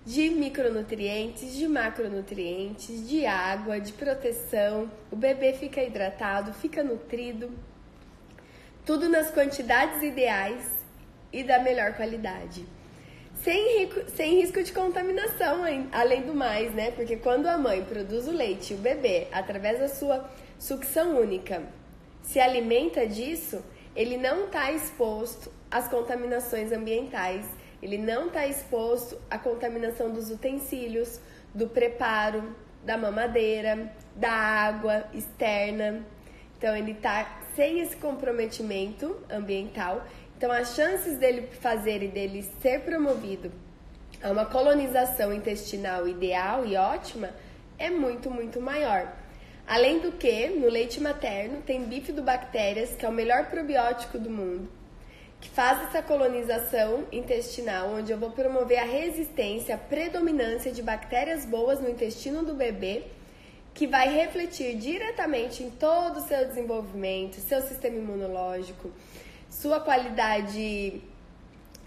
de 0.05 0.31
micronutrientes, 0.31 1.55
de 1.55 1.69
macronutrientes, 1.69 3.09
de 3.09 3.25
água, 3.25 3.79
de 3.79 3.93
proteção. 3.93 4.91
O 5.11 5.17
bebê 5.17 5.53
fica 5.53 5.83
hidratado, 5.83 6.53
fica 6.55 6.83
nutrido. 6.83 7.51
Tudo 8.85 9.09
nas 9.09 9.31
quantidades 9.31 10.03
ideais 10.03 10.63
e 11.33 11.43
da 11.43 11.59
melhor 11.59 11.95
qualidade. 11.95 12.67
Sem, 13.43 13.79
rico, 13.79 14.11
sem 14.11 14.41
risco 14.41 14.63
de 14.63 14.73
contaminação, 14.73 15.63
além 15.91 16.23
do 16.23 16.35
mais, 16.35 16.75
né? 16.75 16.91
Porque 16.91 17.17
quando 17.17 17.47
a 17.47 17.57
mãe 17.57 17.83
produz 17.83 18.29
o 18.29 18.31
leite, 18.31 18.75
o 18.75 18.77
bebê, 18.77 19.27
através 19.33 19.79
da 19.79 19.89
sua 19.89 20.31
sucção 20.59 21.19
única, 21.19 21.63
se 22.23 22.39
alimenta 22.39 23.07
disso, 23.07 23.65
ele 23.97 24.19
não 24.19 24.45
está 24.47 24.71
exposto 24.71 25.51
às 25.71 25.89
contaminações 25.89 26.71
ambientais, 26.71 27.47
ele 27.83 27.97
não 27.97 28.27
está 28.27 28.47
exposto 28.47 29.19
à 29.31 29.39
contaminação 29.39 30.11
dos 30.11 30.31
utensílios, 30.31 31.21
do 31.55 31.69
preparo, 31.69 32.55
da 32.85 32.99
mamadeira, 32.99 33.91
da 34.15 34.31
água 34.31 35.05
externa. 35.15 36.05
Então 36.59 36.77
ele 36.77 36.93
está 36.93 37.44
sem 37.55 37.81
esse 37.81 37.97
comprometimento 37.97 39.17
ambiental. 39.31 40.05
Então 40.37 40.51
as 40.51 40.75
chances 40.75 41.19
dele 41.19 41.49
fazer 41.61 42.03
e 42.03 42.09
dele 42.09 42.43
ser 42.61 42.81
promovido 42.81 43.53
a 44.23 44.31
uma 44.31 44.47
colonização 44.47 45.33
intestinal 45.33 46.09
ideal 46.09 46.65
e 46.65 46.77
ótima 46.77 47.31
é 47.79 47.91
muito, 47.91 48.31
muito 48.31 48.61
maior. 48.61 49.13
Além 49.67 49.99
do 49.99 50.13
que, 50.13 50.49
no 50.49 50.69
leite 50.69 51.01
materno 51.01 51.63
tem 51.63 51.85
bifidobactérias, 51.85 52.95
que 52.95 53.05
é 53.05 53.09
o 53.09 53.13
melhor 53.13 53.47
probiótico 53.47 54.19
do 54.19 54.31
mundo, 54.31 54.69
que 55.41 55.49
faz 55.49 55.89
essa 55.89 56.03
colonização 56.03 57.05
intestinal, 57.13 57.91
onde 57.91 58.13
eu 58.13 58.19
vou 58.19 58.31
promover 58.31 58.79
a 58.79 58.85
resistência, 58.85 59.75
a 59.75 59.79
predominância 59.79 60.71
de 60.73 60.83
bactérias 60.83 61.45
boas 61.45 61.81
no 61.81 61.89
intestino 61.89 62.43
do 62.43 62.55
bebê, 62.55 63.05
que 63.75 63.89
vai 63.89 64.09
refletir 64.09 64.77
diretamente 64.77 65.65
em 65.65 65.69
todo 65.69 66.19
o 66.19 66.21
seu 66.21 66.47
desenvolvimento, 66.47 67.41
seu 67.41 67.61
sistema 67.61 67.97
imunológico, 67.97 68.91
sua 69.51 69.81
qualidade 69.81 71.03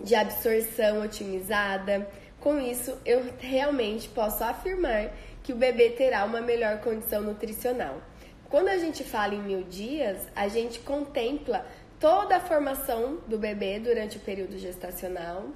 de 0.03 0.15
absorção 0.15 1.01
otimizada. 1.01 2.07
Com 2.41 2.59
isso, 2.59 2.97
eu 3.05 3.25
realmente 3.39 4.09
posso 4.09 4.43
afirmar 4.43 5.11
que 5.41 5.53
o 5.53 5.55
bebê 5.55 5.91
terá 5.91 6.25
uma 6.25 6.41
melhor 6.41 6.81
condição 6.81 7.21
nutricional. 7.21 8.01
Quando 8.49 8.67
a 8.67 8.77
gente 8.77 9.03
fala 9.03 9.33
em 9.33 9.41
mil 9.41 9.63
dias, 9.63 10.17
a 10.35 10.49
gente 10.49 10.79
contempla 10.79 11.65
toda 11.99 12.35
a 12.35 12.39
formação 12.39 13.19
do 13.27 13.37
bebê 13.37 13.79
durante 13.79 14.17
o 14.17 14.19
período 14.19 14.57
gestacional, 14.57 15.47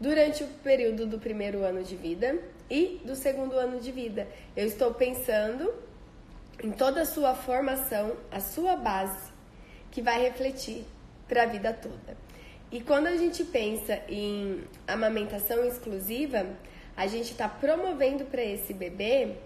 durante 0.00 0.42
o 0.44 0.46
período 0.62 1.06
do 1.06 1.18
primeiro 1.18 1.62
ano 1.62 1.82
de 1.82 1.94
vida 1.94 2.38
e 2.70 3.00
do 3.04 3.14
segundo 3.14 3.54
ano 3.56 3.80
de 3.80 3.92
vida. 3.92 4.28
Eu 4.56 4.66
estou 4.66 4.92
pensando 4.94 5.72
em 6.62 6.70
toda 6.70 7.02
a 7.02 7.06
sua 7.06 7.34
formação, 7.34 8.16
a 8.30 8.40
sua 8.40 8.76
base, 8.76 9.32
que 9.90 10.00
vai 10.00 10.20
refletir 10.22 10.84
para 11.28 11.42
a 11.42 11.46
vida 11.46 11.72
toda. 11.72 12.16
E 12.70 12.80
quando 12.80 13.06
a 13.06 13.16
gente 13.16 13.44
pensa 13.44 14.00
em 14.08 14.64
amamentação 14.86 15.64
exclusiva, 15.64 16.46
a 16.96 17.06
gente 17.06 17.32
está 17.32 17.48
promovendo 17.48 18.24
para 18.24 18.42
esse 18.42 18.72
bebê 18.72 19.36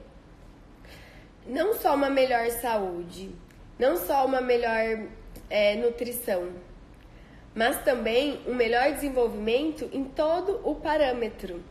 não 1.47 1.75
só 1.75 1.95
uma 1.95 2.11
melhor 2.11 2.51
saúde, 2.51 3.31
não 3.79 3.97
só 3.97 4.25
uma 4.27 4.41
melhor 4.41 5.07
é, 5.49 5.77
nutrição, 5.77 6.51
mas 7.55 7.83
também 7.83 8.41
um 8.47 8.55
melhor 8.55 8.93
desenvolvimento 8.93 9.89
em 9.93 10.05
todo 10.05 10.61
o 10.63 10.75
parâmetro. 10.75 11.63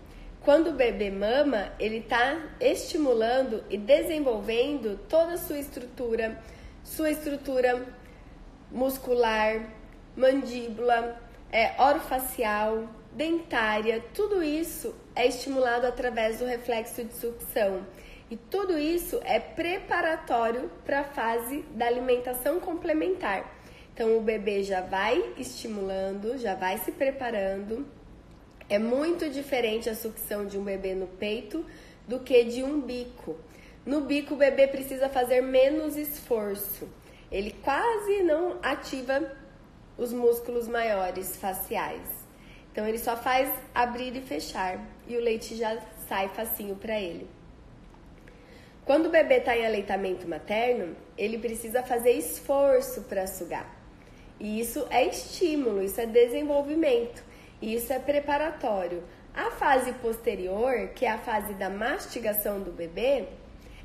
Quando 0.44 0.70
o 0.70 0.74
bebê 0.74 1.12
mama, 1.12 1.74
ele 1.79 1.98
está 1.98 2.39
estimulando 2.60 3.63
e 3.70 3.77
desenvolvendo 3.77 5.00
toda 5.10 5.34
a 5.34 5.38
sua 5.38 5.60
estrutura, 5.60 6.41
sua 6.84 7.12
estrutura 7.12 7.86
muscular, 8.72 9.70
mandíbula, 10.15 11.22
é, 11.51 11.74
orofacial, 11.82 12.88
dentária, 13.12 14.03
tudo 14.13 14.44
isso 14.44 14.96
é 15.15 15.27
estimulado 15.27 15.86
através 15.86 16.39
do 16.39 16.46
reflexo 16.46 17.03
de 17.03 17.13
sucção. 17.13 17.86
E 18.29 18.36
tudo 18.36 18.77
isso 18.77 19.20
é 19.24 19.39
preparatório 19.39 20.70
para 20.86 21.00
a 21.00 21.03
fase 21.03 21.63
da 21.72 21.88
alimentação 21.88 22.60
complementar. 22.60 23.56
Então 23.94 24.17
o 24.17 24.22
bebê 24.22 24.63
já 24.63 24.82
vai 24.82 25.34
estimulando, 25.38 26.38
já 26.38 26.53
vai 26.53 26.77
se 26.77 26.91
preparando. 26.91 27.88
É 28.69 28.77
muito 28.77 29.29
diferente 29.29 29.89
a 29.89 29.95
sucção 29.95 30.45
de 30.45 30.57
um 30.57 30.63
bebê 30.63 30.93
no 30.93 31.07
peito 31.07 31.65
do 32.07 32.19
que 32.19 32.43
de 32.43 32.63
um 32.63 32.81
bico. 32.81 33.38
No 33.86 34.01
bico 34.01 34.33
o 34.33 34.38
bebê 34.38 34.67
precisa 34.67 35.07
fazer 35.07 35.41
menos 35.41 35.95
esforço. 35.95 36.89
Ele 37.31 37.55
quase 37.63 38.24
não 38.24 38.57
ativa 38.62 39.31
os 39.97 40.12
músculos 40.12 40.67
maiores 40.67 41.38
faciais. 41.38 42.09
Então 42.71 42.88
ele 42.88 43.00
só 43.00 43.15
faz 43.15 43.50
abrir 43.74 44.15
e 44.15 44.21
fechar 44.21 44.79
e 45.07 45.15
o 45.15 45.21
leite 45.21 45.55
já 45.55 45.79
sai 46.07 46.29
facinho 46.29 46.75
para 46.75 47.00
ele. 47.00 47.27
Quando 48.86 49.07
o 49.07 49.09
bebê 49.09 49.39
está 49.39 49.57
em 49.57 49.65
aleitamento 49.65 50.27
materno, 50.27 50.95
ele 51.17 51.38
precisa 51.38 51.83
fazer 51.83 52.12
esforço 52.12 53.01
para 53.03 53.27
sugar. 53.27 53.75
E 54.39 54.59
isso 54.59 54.86
é 54.89 55.05
estímulo, 55.05 55.83
isso 55.83 56.00
é 56.00 56.05
desenvolvimento, 56.05 57.24
isso 57.62 57.92
é 57.92 58.00
preparatório. 58.00 59.04
A 59.34 59.52
fase 59.52 59.94
posterior, 59.94 60.90
que 60.96 61.06
é 61.06 61.12
a 61.12 61.18
fase 61.18 61.54
da 61.54 61.70
mastigação 61.70 62.62
do 62.62 62.72
bebê, 62.72 63.28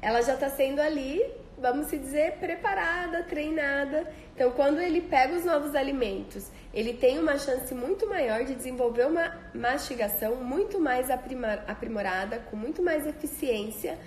ela 0.01 0.21
já 0.23 0.35
está 0.35 0.49
sendo 0.49 0.81
ali, 0.81 1.23
vamos 1.59 1.91
dizer, 1.91 2.33
preparada, 2.39 3.23
treinada. 3.23 4.11
Então, 4.35 4.51
quando 4.53 4.81
ele 4.81 5.01
pega 5.01 5.35
os 5.35 5.45
novos 5.45 5.75
alimentos, 5.75 6.51
ele 6.73 6.95
tem 6.95 7.19
uma 7.19 7.39
chance 7.39 7.75
muito 7.75 8.09
maior 8.09 8.45
de 8.45 8.55
desenvolver 8.55 9.07
uma 9.07 9.39
mastigação 9.55 10.37
muito 10.37 10.81
mais 10.81 11.09
aprimorada, 11.11 12.39
com 12.51 12.57
muito 12.57 12.83
mais 12.83 13.07
eficiência 13.07 13.99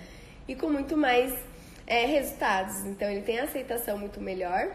e 0.46 0.54
com 0.54 0.68
muito 0.68 0.96
mais 0.96 1.32
é, 1.86 2.04
resultados. 2.04 2.84
Então, 2.84 3.08
ele 3.08 3.22
tem 3.22 3.38
aceitação 3.38 3.96
muito 3.96 4.20
melhor 4.20 4.68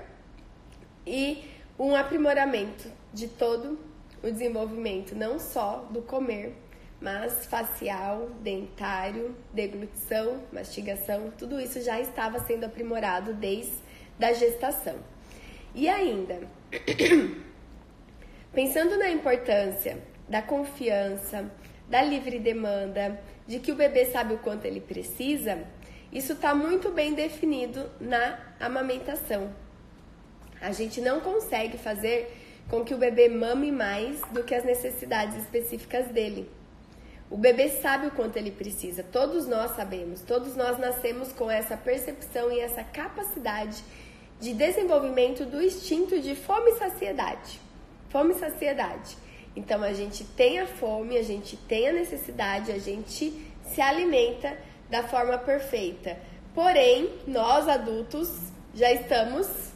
e 1.05 1.43
um 1.77 1.95
aprimoramento 1.95 2.89
de 3.13 3.27
todo 3.27 3.90
o 4.23 4.31
desenvolvimento, 4.31 5.15
não 5.15 5.39
só 5.39 5.87
do 5.89 6.01
comer, 6.01 6.55
mas 6.99 7.45
facial, 7.47 8.29
dentário, 8.41 9.35
deglutição, 9.51 10.43
mastigação, 10.53 11.31
tudo 11.37 11.59
isso 11.59 11.81
já 11.81 11.99
estava 11.99 12.39
sendo 12.39 12.65
aprimorado 12.65 13.33
desde 13.33 13.73
a 14.21 14.31
gestação. 14.33 14.97
E 15.73 15.89
ainda, 15.89 16.39
pensando 18.53 18.97
na 18.97 19.09
importância 19.09 19.97
da 20.29 20.41
confiança, 20.41 21.51
da 21.89 22.03
livre 22.03 22.37
demanda, 22.37 23.19
de 23.47 23.59
que 23.59 23.71
o 23.71 23.75
bebê 23.75 24.05
sabe 24.05 24.35
o 24.35 24.37
quanto 24.37 24.65
ele 24.65 24.79
precisa, 24.79 25.63
isso 26.11 26.33
está 26.33 26.53
muito 26.53 26.91
bem 26.91 27.13
definido 27.13 27.89
na 27.99 28.37
amamentação. 28.59 29.53
A 30.61 30.71
gente 30.71 31.01
não 31.01 31.19
consegue 31.19 31.77
fazer 31.77 32.31
com 32.71 32.85
que 32.85 32.93
o 32.93 32.97
bebê 32.97 33.27
mame 33.27 33.69
mais 33.69 34.21
do 34.31 34.45
que 34.45 34.55
as 34.55 34.63
necessidades 34.63 35.35
específicas 35.35 36.07
dele. 36.07 36.49
O 37.29 37.35
bebê 37.35 37.67
sabe 37.67 38.07
o 38.07 38.11
quanto 38.11 38.37
ele 38.37 38.49
precisa, 38.49 39.03
todos 39.03 39.45
nós 39.45 39.71
sabemos, 39.75 40.21
todos 40.21 40.55
nós 40.55 40.79
nascemos 40.79 41.33
com 41.33 41.51
essa 41.51 41.75
percepção 41.75 42.49
e 42.49 42.61
essa 42.61 42.81
capacidade 42.81 43.83
de 44.39 44.53
desenvolvimento 44.53 45.45
do 45.45 45.61
instinto 45.61 46.17
de 46.21 46.33
fome 46.33 46.71
e 46.71 46.77
saciedade. 46.77 47.59
Fome 48.09 48.33
e 48.33 48.39
saciedade. 48.39 49.17
Então 49.53 49.83
a 49.83 49.91
gente 49.91 50.23
tem 50.23 50.59
a 50.59 50.65
fome, 50.65 51.17
a 51.17 51.23
gente 51.23 51.57
tem 51.57 51.89
a 51.89 51.93
necessidade, 51.93 52.71
a 52.71 52.79
gente 52.79 53.33
se 53.65 53.81
alimenta 53.81 54.57
da 54.89 55.03
forma 55.03 55.37
perfeita. 55.37 56.17
Porém, 56.55 57.09
nós 57.27 57.67
adultos 57.67 58.29
já 58.73 58.91
estamos 58.93 59.70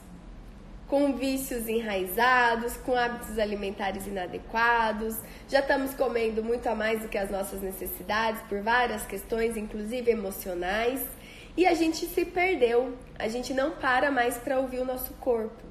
com 0.87 1.13
vícios 1.13 1.67
enraizados, 1.67 2.77
com 2.77 2.95
hábitos 2.95 3.39
alimentares 3.39 4.05
inadequados, 4.05 5.15
já 5.49 5.59
estamos 5.59 5.95
comendo 5.95 6.43
muito 6.43 6.67
a 6.67 6.75
mais 6.75 7.01
do 7.01 7.07
que 7.07 7.17
as 7.17 7.31
nossas 7.31 7.61
necessidades 7.61 8.41
por 8.43 8.61
várias 8.61 9.05
questões, 9.05 9.57
inclusive 9.57 10.11
emocionais, 10.11 11.01
e 11.57 11.65
a 11.65 11.73
gente 11.73 12.05
se 12.05 12.25
perdeu, 12.25 12.95
a 13.17 13.27
gente 13.27 13.53
não 13.53 13.71
para 13.71 14.11
mais 14.11 14.37
para 14.37 14.59
ouvir 14.59 14.79
o 14.79 14.85
nosso 14.85 15.13
corpo. 15.13 15.63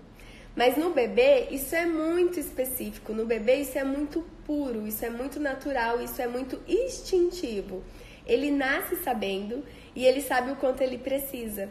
Mas 0.56 0.76
no 0.76 0.90
bebê, 0.90 1.48
isso 1.50 1.74
é 1.74 1.84
muito 1.84 2.38
específico, 2.38 3.12
no 3.12 3.26
bebê, 3.26 3.56
isso 3.56 3.76
é 3.76 3.84
muito 3.84 4.24
puro, 4.46 4.86
isso 4.86 5.04
é 5.04 5.10
muito 5.10 5.40
natural, 5.40 6.00
isso 6.00 6.22
é 6.22 6.26
muito 6.26 6.60
instintivo. 6.66 7.82
Ele 8.26 8.50
nasce 8.50 8.96
sabendo 8.96 9.64
e 9.94 10.06
ele 10.06 10.22
sabe 10.22 10.52
o 10.52 10.56
quanto 10.56 10.80
ele 10.80 10.98
precisa. 10.98 11.70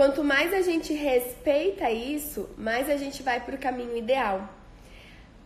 Quanto 0.00 0.24
mais 0.24 0.54
a 0.54 0.62
gente 0.62 0.94
respeita 0.94 1.90
isso, 1.90 2.48
mais 2.56 2.88
a 2.88 2.96
gente 2.96 3.22
vai 3.22 3.38
para 3.38 3.54
o 3.54 3.58
caminho 3.58 3.94
ideal. 3.98 4.48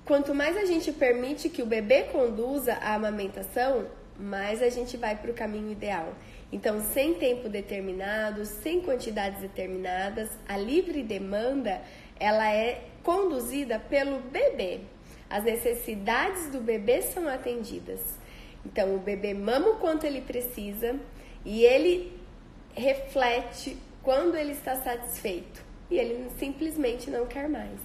Quanto 0.04 0.32
mais 0.32 0.56
a 0.56 0.64
gente 0.64 0.92
permite 0.92 1.48
que 1.48 1.60
o 1.60 1.66
bebê 1.66 2.04
conduza 2.04 2.74
a 2.74 2.94
amamentação, 2.94 3.88
mais 4.16 4.62
a 4.62 4.68
gente 4.68 4.96
vai 4.96 5.16
para 5.16 5.32
o 5.32 5.34
caminho 5.34 5.72
ideal. 5.72 6.14
Então, 6.52 6.80
sem 6.80 7.14
tempo 7.14 7.48
determinado, 7.48 8.44
sem 8.44 8.80
quantidades 8.80 9.40
determinadas, 9.40 10.30
a 10.48 10.56
livre 10.56 11.02
demanda 11.02 11.82
ela 12.20 12.48
é 12.48 12.80
conduzida 13.02 13.80
pelo 13.80 14.20
bebê. 14.20 14.82
As 15.28 15.42
necessidades 15.42 16.48
do 16.50 16.60
bebê 16.60 17.02
são 17.02 17.26
atendidas. 17.26 17.98
Então, 18.64 18.94
o 18.94 18.98
bebê 19.00 19.34
mama 19.34 19.70
o 19.70 19.78
quanto 19.78 20.06
ele 20.06 20.20
precisa 20.20 20.94
e 21.44 21.64
ele 21.64 22.16
reflete 22.72 23.76
quando 24.04 24.36
ele 24.36 24.52
está 24.52 24.76
satisfeito 24.76 25.64
e 25.90 25.98
ele 25.98 26.28
simplesmente 26.38 27.10
não 27.10 27.26
quer 27.26 27.48
mais. 27.48 27.80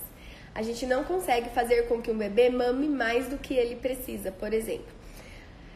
A 0.53 0.61
gente 0.61 0.85
não 0.85 1.03
consegue 1.03 1.49
fazer 1.49 1.87
com 1.87 2.01
que 2.01 2.11
um 2.11 2.17
bebê 2.17 2.49
mame 2.49 2.87
mais 2.87 3.27
do 3.27 3.37
que 3.37 3.53
ele 3.53 3.75
precisa, 3.75 4.31
por 4.31 4.51
exemplo. 4.51 4.93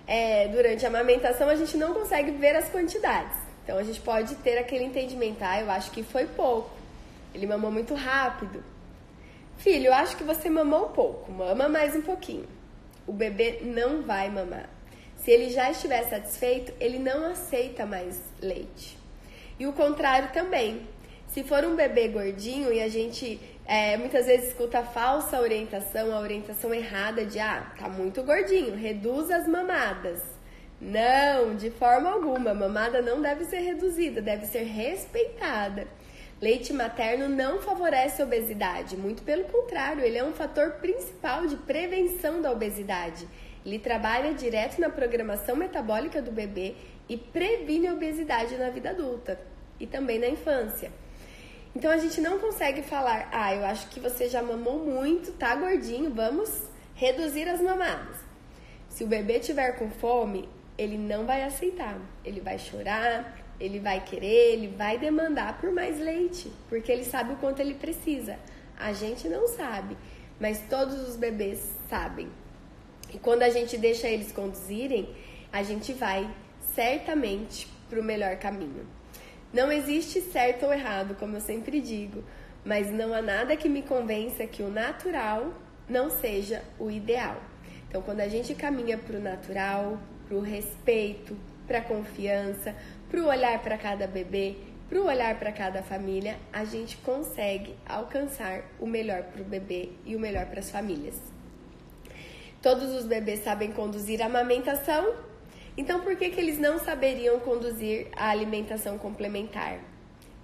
É, 0.05 0.49
durante 0.49 0.85
a 0.85 0.89
amamentação, 0.89 1.47
a 1.47 1.55
gente 1.55 1.77
não 1.77 1.93
consegue 1.93 2.31
ver 2.31 2.55
as 2.55 2.69
quantidades. 2.69 3.37
Então, 3.63 3.77
a 3.77 3.83
gente 3.83 4.01
pode 4.01 4.35
ter 4.35 4.57
aquele 4.57 4.83
entendimento, 4.83 5.41
ah, 5.41 5.61
eu 5.61 5.71
acho 5.71 5.91
que 5.91 6.03
foi 6.03 6.25
pouco. 6.25 6.71
Ele 7.33 7.47
mamou 7.47 7.71
muito 7.71 7.93
rápido. 7.93 8.61
Filho, 9.57 9.87
eu 9.87 9.93
acho 9.93 10.17
que 10.17 10.23
você 10.23 10.49
mamou 10.49 10.89
pouco, 10.89 11.31
mama 11.31 11.69
mais 11.69 11.95
um 11.95 12.01
pouquinho. 12.01 12.47
O 13.07 13.13
bebê 13.13 13.59
não 13.61 14.01
vai 14.01 14.29
mamar. 14.29 14.69
Se 15.17 15.31
ele 15.31 15.49
já 15.49 15.71
estiver 15.71 16.03
satisfeito, 16.09 16.73
ele 16.81 16.99
não 16.99 17.31
aceita 17.31 17.85
mais 17.85 18.19
leite. 18.41 19.02
E 19.59 19.67
o 19.67 19.73
contrário 19.73 20.31
também. 20.31 20.87
Se 21.27 21.43
for 21.43 21.63
um 21.63 21.75
bebê 21.75 22.07
gordinho 22.09 22.71
e 22.71 22.81
a 22.81 22.87
gente 22.87 23.39
é, 23.65 23.97
muitas 23.97 24.25
vezes 24.25 24.49
escuta 24.49 24.79
a 24.79 24.83
falsa 24.83 25.39
orientação, 25.39 26.13
a 26.13 26.19
orientação 26.19 26.73
errada 26.73 27.25
de 27.25 27.39
ah, 27.39 27.71
tá 27.77 27.87
muito 27.87 28.21
gordinho, 28.23 28.75
reduz 28.75 29.31
as 29.31 29.47
mamadas. 29.47 30.21
Não, 30.81 31.55
de 31.55 31.71
forma 31.71 32.09
alguma. 32.09 32.51
A 32.51 32.53
mamada 32.53 33.01
não 33.01 33.21
deve 33.21 33.45
ser 33.45 33.59
reduzida, 33.59 34.21
deve 34.21 34.45
ser 34.45 34.63
respeitada. 34.63 35.87
Leite 36.41 36.73
materno 36.73 37.29
não 37.29 37.61
favorece 37.61 38.21
a 38.21 38.25
obesidade, 38.25 38.97
muito 38.97 39.23
pelo 39.23 39.45
contrário, 39.45 40.03
ele 40.03 40.17
é 40.17 40.23
um 40.25 40.33
fator 40.33 40.71
principal 40.71 41.47
de 41.47 41.55
prevenção 41.55 42.41
da 42.41 42.51
obesidade. 42.51 43.25
Ele 43.65 43.79
trabalha 43.79 44.33
direto 44.33 44.81
na 44.81 44.89
programação 44.89 45.55
metabólica 45.55 46.21
do 46.21 46.33
bebê 46.33 46.75
e 47.07 47.17
previne 47.17 47.87
a 47.87 47.93
obesidade 47.93 48.55
na 48.57 48.69
vida 48.69 48.91
adulta 48.91 49.39
e 49.79 49.85
também 49.87 50.19
na 50.19 50.27
infância. 50.27 50.91
Então 51.75 51.89
a 51.89 51.97
gente 51.97 52.21
não 52.21 52.37
consegue 52.39 52.83
falar, 52.83 53.29
ah, 53.31 53.53
eu 53.53 53.65
acho 53.65 53.89
que 53.89 53.99
você 53.99 54.29
já 54.29 54.43
mamou 54.43 54.79
muito, 54.79 55.31
tá 55.31 55.55
gordinho, 55.55 56.13
vamos 56.13 56.49
reduzir 56.93 57.49
as 57.49 57.59
mamadas. 57.59 58.17
Se 58.89 59.03
o 59.03 59.07
bebê 59.07 59.39
tiver 59.39 59.71
com 59.73 59.89
fome, 59.89 60.47
ele 60.77 60.97
não 60.97 61.25
vai 61.25 61.43
aceitar, 61.43 61.99
ele 62.23 62.39
vai 62.39 62.59
chorar, 62.59 63.39
ele 63.59 63.79
vai 63.79 64.03
querer, 64.03 64.53
ele 64.53 64.67
vai 64.67 64.97
demandar 64.97 65.59
por 65.59 65.71
mais 65.71 65.99
leite, 65.99 66.51
porque 66.69 66.91
ele 66.91 67.03
sabe 67.03 67.33
o 67.33 67.37
quanto 67.37 67.59
ele 67.59 67.73
precisa. 67.73 68.37
A 68.77 68.93
gente 68.93 69.27
não 69.27 69.47
sabe, 69.47 69.97
mas 70.39 70.61
todos 70.69 71.07
os 71.07 71.15
bebês 71.15 71.71
sabem. 71.89 72.29
E 73.11 73.17
quando 73.17 73.43
a 73.43 73.49
gente 73.49 73.77
deixa 73.77 74.07
eles 74.07 74.31
conduzirem, 74.31 75.09
a 75.51 75.63
gente 75.63 75.93
vai 75.93 76.29
certamente 76.75 77.67
para 77.89 77.99
o 77.99 78.03
melhor 78.03 78.35
caminho. 78.37 78.85
Não 79.53 79.71
existe 79.71 80.19
certo 80.21 80.65
ou 80.65 80.73
errado, 80.73 81.15
como 81.15 81.37
eu 81.37 81.41
sempre 81.41 81.79
digo, 81.79 82.23
mas 82.65 82.89
não 82.89 83.13
há 83.13 83.21
nada 83.21 83.55
que 83.55 83.69
me 83.69 83.83
convença 83.83 84.47
que 84.47 84.63
o 84.63 84.69
natural 84.69 85.53
não 85.87 86.09
seja 86.09 86.63
o 86.79 86.89
ideal. 86.89 87.37
Então, 87.87 88.01
quando 88.01 88.21
a 88.21 88.27
gente 88.27 88.55
caminha 88.55 88.97
para 88.97 89.17
o 89.17 89.21
natural, 89.21 89.99
para 90.27 90.35
o 90.35 90.41
respeito, 90.41 91.37
para 91.67 91.79
a 91.79 91.83
confiança, 91.83 92.75
para 93.09 93.21
o 93.21 93.27
olhar 93.27 93.61
para 93.61 93.77
cada 93.77 94.07
bebê, 94.07 94.55
para 94.89 94.99
o 94.99 95.05
olhar 95.05 95.37
para 95.37 95.51
cada 95.51 95.83
família, 95.83 96.37
a 96.51 96.65
gente 96.65 96.97
consegue 96.97 97.75
alcançar 97.85 98.63
o 98.79 98.87
melhor 98.87 99.23
para 99.23 99.41
o 99.41 99.45
bebê 99.45 99.91
e 100.05 100.15
o 100.15 100.19
melhor 100.19 100.47
para 100.47 100.59
as 100.59 100.71
famílias. 100.71 101.19
Todos 102.61 102.89
os 102.91 103.05
bebês 103.05 103.43
sabem 103.43 103.71
conduzir 103.71 104.21
a 104.21 104.25
amamentação 104.25 105.13
então, 105.75 106.01
por 106.01 106.15
que, 106.15 106.29
que 106.29 106.39
eles 106.39 106.59
não 106.59 106.77
saberiam 106.77 107.39
conduzir 107.39 108.07
a 108.15 108.29
alimentação 108.29 108.97
complementar? 108.97 109.79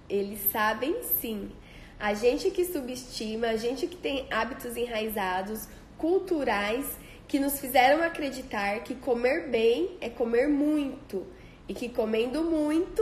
Eles 0.08 0.40
sabem 0.50 1.02
sim. 1.02 1.52
A 1.98 2.14
gente 2.14 2.50
que 2.50 2.64
subestima, 2.64 3.48
a 3.48 3.56
gente 3.56 3.86
que 3.86 3.96
tem 3.96 4.26
hábitos 4.30 4.76
enraizados, 4.76 5.68
culturais, 5.96 6.86
que 7.28 7.38
nos 7.38 7.60
fizeram 7.60 8.02
acreditar 8.02 8.80
que 8.80 8.94
comer 8.94 9.48
bem 9.48 9.96
é 10.00 10.08
comer 10.08 10.48
muito 10.48 11.24
e 11.68 11.74
que 11.74 11.88
comendo 11.88 12.42
muito 12.42 13.00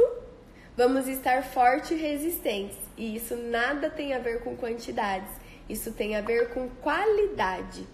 vamos 0.77 1.09
estar 1.09 1.43
fortes 1.45 1.93
e 1.93 1.95
resistentes. 1.95 2.77
E 2.97 3.17
isso 3.17 3.35
nada 3.37 3.89
tem 3.89 4.13
a 4.13 4.19
ver 4.19 4.43
com 4.43 4.55
quantidades, 4.55 5.31
isso 5.69 5.93
tem 5.93 6.15
a 6.15 6.21
ver 6.21 6.51
com 6.51 6.69
qualidade. 6.69 7.87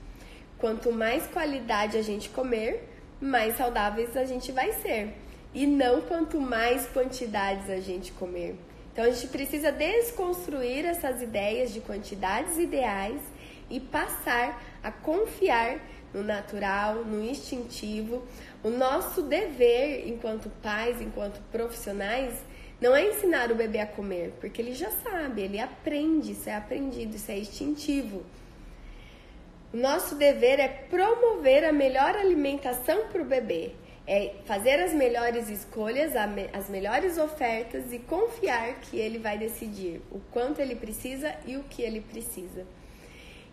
Quanto 0.58 0.90
mais 0.90 1.26
qualidade 1.28 1.96
a 1.96 2.02
gente 2.02 2.28
comer, 2.30 2.93
mais 3.24 3.56
saudáveis 3.56 4.16
a 4.16 4.24
gente 4.24 4.52
vai 4.52 4.72
ser. 4.74 5.14
E 5.52 5.66
não 5.66 6.00
quanto 6.02 6.40
mais 6.40 6.86
quantidades 6.86 7.70
a 7.70 7.78
gente 7.80 8.12
comer. 8.12 8.56
Então 8.92 9.04
a 9.04 9.10
gente 9.10 9.28
precisa 9.28 9.72
desconstruir 9.72 10.84
essas 10.84 11.22
ideias 11.22 11.72
de 11.72 11.80
quantidades 11.80 12.58
ideais 12.58 13.20
e 13.70 13.80
passar 13.80 14.62
a 14.82 14.92
confiar 14.92 15.80
no 16.12 16.22
natural, 16.22 17.04
no 17.04 17.24
instintivo. 17.24 18.22
O 18.62 18.70
nosso 18.70 19.22
dever 19.22 20.08
enquanto 20.08 20.48
pais, 20.62 21.00
enquanto 21.00 21.40
profissionais, 21.50 22.34
não 22.80 22.94
é 22.94 23.08
ensinar 23.08 23.50
o 23.50 23.54
bebê 23.54 23.80
a 23.80 23.86
comer, 23.86 24.32
porque 24.40 24.60
ele 24.60 24.74
já 24.74 24.90
sabe, 24.90 25.42
ele 25.42 25.58
aprende, 25.58 26.32
isso 26.32 26.48
é 26.48 26.54
aprendido, 26.54 27.16
isso 27.16 27.30
é 27.30 27.38
instintivo. 27.38 28.22
O 29.74 29.76
nosso 29.76 30.14
dever 30.14 30.60
é 30.60 30.68
promover 30.68 31.64
a 31.64 31.72
melhor 31.72 32.14
alimentação 32.14 33.08
para 33.08 33.20
o 33.20 33.24
bebê, 33.24 33.72
é 34.06 34.36
fazer 34.44 34.78
as 34.78 34.92
melhores 34.92 35.48
escolhas, 35.48 36.12
as 36.52 36.70
melhores 36.70 37.18
ofertas 37.18 37.92
e 37.92 37.98
confiar 37.98 38.74
que 38.82 38.96
ele 38.96 39.18
vai 39.18 39.36
decidir 39.36 40.00
o 40.12 40.20
quanto 40.30 40.60
ele 40.60 40.76
precisa 40.76 41.34
e 41.44 41.56
o 41.56 41.64
que 41.64 41.82
ele 41.82 42.00
precisa. 42.00 42.64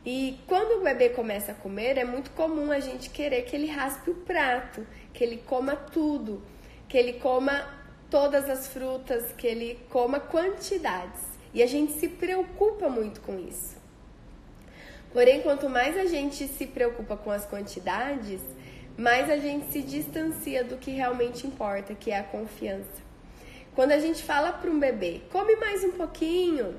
E 0.05 0.37
quando 0.45 0.79
o 0.79 0.83
bebê 0.83 1.09
começa 1.09 1.53
a 1.53 1.55
comer, 1.55 1.97
é 1.97 2.05
muito 2.05 2.29
comum 2.29 2.71
a 2.71 2.79
gente 2.79 3.09
querer 3.09 3.41
que 3.41 3.55
ele 3.55 3.65
raspe 3.65 4.11
o 4.11 4.15
prato, 4.15 4.85
que 5.11 5.23
ele 5.23 5.37
coma 5.37 5.75
tudo, 5.75 6.43
que 6.87 6.99
ele 6.99 7.13
coma 7.13 7.67
todas 8.11 8.47
as 8.47 8.67
frutas, 8.67 9.31
que 9.31 9.47
ele 9.47 9.79
coma 9.89 10.19
quantidades. 10.19 11.23
E 11.51 11.63
a 11.63 11.65
gente 11.65 11.93
se 11.93 12.07
preocupa 12.07 12.87
muito 12.89 13.21
com 13.21 13.39
isso. 13.39 13.80
Porém, 15.13 15.41
quanto 15.41 15.69
mais 15.69 15.97
a 15.97 16.05
gente 16.05 16.47
se 16.47 16.65
preocupa 16.65 17.17
com 17.17 17.31
as 17.31 17.45
quantidades, 17.45 18.41
mais 18.97 19.29
a 19.29 19.37
gente 19.37 19.71
se 19.71 19.81
distancia 19.81 20.63
do 20.63 20.77
que 20.77 20.91
realmente 20.91 21.45
importa, 21.45 21.93
que 21.93 22.11
é 22.11 22.19
a 22.19 22.23
confiança. 22.23 23.01
Quando 23.75 23.91
a 23.91 23.99
gente 23.99 24.23
fala 24.23 24.51
para 24.53 24.69
um 24.69 24.79
bebê, 24.79 25.21
come 25.31 25.55
mais 25.55 25.83
um 25.83 25.91
pouquinho, 25.91 26.75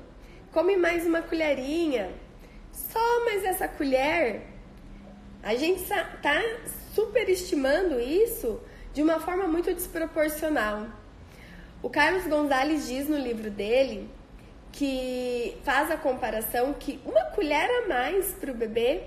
come 0.51 0.75
mais 0.77 1.05
uma 1.05 1.21
colherinha, 1.21 2.11
só 2.71 3.25
mais 3.25 3.43
essa 3.43 3.67
colher, 3.67 4.41
a 5.43 5.55
gente 5.55 5.81
está 5.81 6.41
superestimando 6.93 7.99
isso 7.99 8.59
de 8.93 9.01
uma 9.01 9.19
forma 9.19 9.47
muito 9.47 9.73
desproporcional. 9.73 10.87
O 11.81 11.89
Carlos 11.89 12.25
Gonzalez 12.25 12.87
diz 12.87 13.07
no 13.09 13.17
livro 13.17 13.51
dele 13.51 14.09
que 14.73 15.55
faz 15.63 15.89
a 15.91 15.97
comparação 15.97 16.73
que 16.73 16.99
uma 17.05 17.25
colher 17.25 17.69
a 17.83 17.87
mais 17.87 18.33
para 18.33 18.51
o 18.51 18.55
bebê 18.55 19.03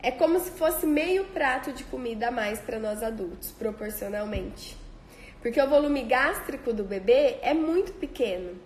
é 0.00 0.12
como 0.12 0.38
se 0.38 0.52
fosse 0.52 0.86
meio 0.86 1.24
prato 1.26 1.72
de 1.72 1.82
comida 1.84 2.28
a 2.28 2.30
mais 2.30 2.60
para 2.60 2.78
nós 2.78 3.02
adultos, 3.02 3.50
proporcionalmente. 3.50 4.76
Porque 5.42 5.60
o 5.60 5.68
volume 5.68 6.02
gástrico 6.02 6.72
do 6.72 6.84
bebê 6.84 7.38
é 7.42 7.52
muito 7.52 7.92
pequeno. 7.94 8.56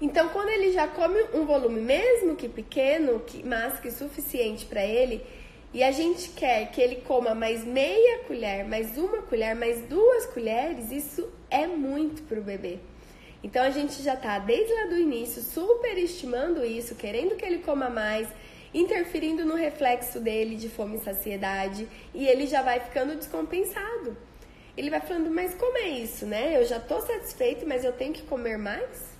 Então, 0.00 0.28
quando 0.28 0.50
ele 0.50 0.72
já 0.72 0.86
come 0.86 1.20
um 1.34 1.44
volume, 1.44 1.80
mesmo 1.80 2.36
que 2.36 2.48
pequeno, 2.48 3.20
que, 3.20 3.44
mas 3.44 3.80
que 3.80 3.90
suficiente 3.90 4.64
para 4.66 4.84
ele, 4.84 5.26
e 5.74 5.82
a 5.82 5.90
gente 5.90 6.28
quer 6.30 6.70
que 6.70 6.80
ele 6.80 6.96
coma 6.96 7.34
mais 7.34 7.64
meia 7.64 8.20
colher, 8.28 8.64
mais 8.64 8.96
uma 8.96 9.22
colher, 9.22 9.56
mais 9.56 9.80
duas 9.88 10.26
colheres, 10.26 10.92
isso 10.92 11.28
é 11.50 11.66
muito 11.66 12.22
para 12.22 12.38
o 12.38 12.42
bebê. 12.42 12.78
Então 13.46 13.62
a 13.62 13.70
gente 13.70 14.02
já 14.02 14.14
está 14.14 14.40
desde 14.40 14.74
lá 14.74 14.86
do 14.86 14.98
início 14.98 15.40
superestimando 15.40 16.64
isso, 16.64 16.96
querendo 16.96 17.36
que 17.36 17.44
ele 17.44 17.60
coma 17.60 17.88
mais, 17.88 18.26
interferindo 18.74 19.44
no 19.44 19.54
reflexo 19.54 20.18
dele 20.18 20.56
de 20.56 20.68
fome 20.68 20.96
e 20.96 21.04
saciedade, 21.04 21.88
e 22.12 22.26
ele 22.26 22.48
já 22.48 22.60
vai 22.60 22.80
ficando 22.80 23.14
descompensado. 23.14 24.16
Ele 24.76 24.90
vai 24.90 25.00
falando, 25.00 25.30
mas 25.30 25.54
como 25.54 25.78
é 25.78 25.88
isso, 25.90 26.26
né? 26.26 26.60
Eu 26.60 26.64
já 26.64 26.78
estou 26.78 27.00
satisfeito, 27.00 27.64
mas 27.64 27.84
eu 27.84 27.92
tenho 27.92 28.12
que 28.12 28.24
comer 28.24 28.58
mais? 28.58 29.14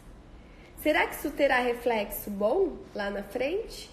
Será 0.83 1.07
que 1.07 1.15
isso 1.15 1.31
terá 1.31 1.61
reflexo 1.61 2.29
bom 2.29 2.79
lá 2.97 3.09
na 3.09 3.23
frente? 3.23 3.89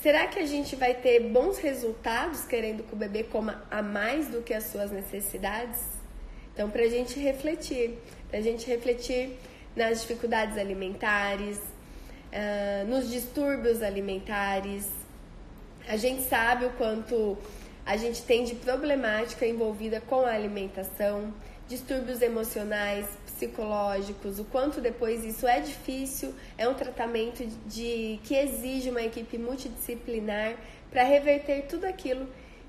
Será 0.00 0.26
que 0.26 0.38
a 0.38 0.46
gente 0.46 0.74
vai 0.74 0.94
ter 0.94 1.20
bons 1.20 1.58
resultados 1.58 2.46
querendo 2.46 2.82
que 2.82 2.94
o 2.94 2.96
bebê 2.96 3.24
coma 3.24 3.62
a 3.70 3.82
mais 3.82 4.28
do 4.28 4.40
que 4.40 4.54
as 4.54 4.64
suas 4.64 4.90
necessidades? 4.90 5.98
Então, 6.54 6.70
para 6.70 6.82
a 6.82 6.88
gente 6.88 7.20
refletir, 7.20 7.96
para 8.28 8.38
a 8.38 8.42
gente 8.42 8.66
refletir 8.66 9.38
nas 9.74 10.02
dificuldades 10.02 10.58
alimentares, 10.58 11.58
uh, 11.58 12.86
nos 12.86 13.08
distúrbios 13.08 13.82
alimentares. 13.82 14.88
A 15.86 15.96
gente 15.96 16.22
sabe 16.22 16.66
o 16.66 16.70
quanto 16.70 17.38
a 17.86 17.96
gente 17.96 18.22
tem 18.22 18.44
de 18.44 18.54
problemática 18.54 19.46
envolvida 19.46 20.00
com 20.00 20.20
a 20.20 20.32
alimentação, 20.32 21.32
distúrbios 21.66 22.20
emocionais, 22.20 23.06
psicológicos, 23.26 24.38
o 24.38 24.44
quanto 24.44 24.80
depois 24.80 25.24
isso 25.24 25.46
é 25.46 25.60
difícil, 25.60 26.34
é 26.56 26.68
um 26.68 26.74
tratamento 26.74 27.46
de 27.66 28.18
que 28.24 28.34
exige 28.34 28.90
uma 28.90 29.02
equipe 29.02 29.38
multidisciplinar 29.38 30.56
para 30.90 31.02
reverter 31.04 31.66
tudo 31.68 31.84
aquilo 31.84 32.26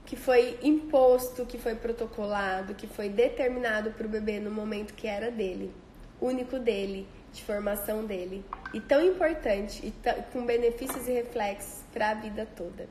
que 0.09 0.15
foi 0.15 0.57
imposto, 0.63 1.45
que 1.45 1.59
foi 1.59 1.75
protocolado, 1.75 2.73
que 2.73 2.87
foi 2.87 3.09
determinado 3.09 3.91
para 3.91 4.07
o 4.07 4.09
bebê 4.09 4.39
no 4.39 4.49
momento 4.49 4.95
que 4.95 5.05
era 5.05 5.29
dele, 5.29 5.71
único 6.19 6.57
dele, 6.57 7.07
de 7.31 7.43
formação 7.43 8.03
dele, 8.03 8.43
e 8.73 8.81
tão 8.81 9.05
importante 9.05 9.85
e 9.85 9.93
com 10.33 10.43
benefícios 10.47 11.07
e 11.07 11.11
reflexos 11.11 11.83
para 11.93 12.09
a 12.09 12.13
vida 12.15 12.47
toda. 12.55 12.89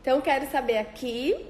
Então, 0.00 0.20
quero 0.20 0.50
saber 0.50 0.78
aqui, 0.78 1.46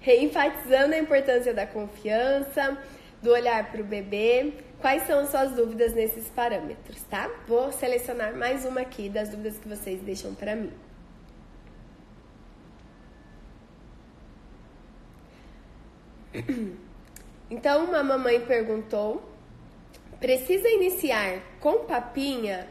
reenfatizando 0.00 0.94
a 0.94 0.98
importância 0.98 1.52
da 1.52 1.66
confiança, 1.66 2.78
do 3.20 3.30
olhar 3.30 3.70
para 3.70 3.82
o 3.82 3.84
bebê, 3.84 4.54
quais 4.80 5.06
são 5.06 5.26
suas 5.26 5.52
dúvidas 5.52 5.92
nesses 5.92 6.30
parâmetros, 6.30 7.02
tá? 7.10 7.30
Vou 7.46 7.70
selecionar 7.72 8.34
mais 8.34 8.64
uma 8.64 8.80
aqui 8.80 9.10
das 9.10 9.28
dúvidas 9.28 9.58
que 9.58 9.68
vocês 9.68 10.00
deixam 10.00 10.34
para 10.34 10.56
mim. 10.56 10.72
Então, 17.50 17.84
uma 17.84 18.02
mamãe 18.02 18.40
perguntou: 18.40 19.22
precisa 20.18 20.68
iniciar 20.68 21.40
com 21.60 21.84
papinha 21.84 22.66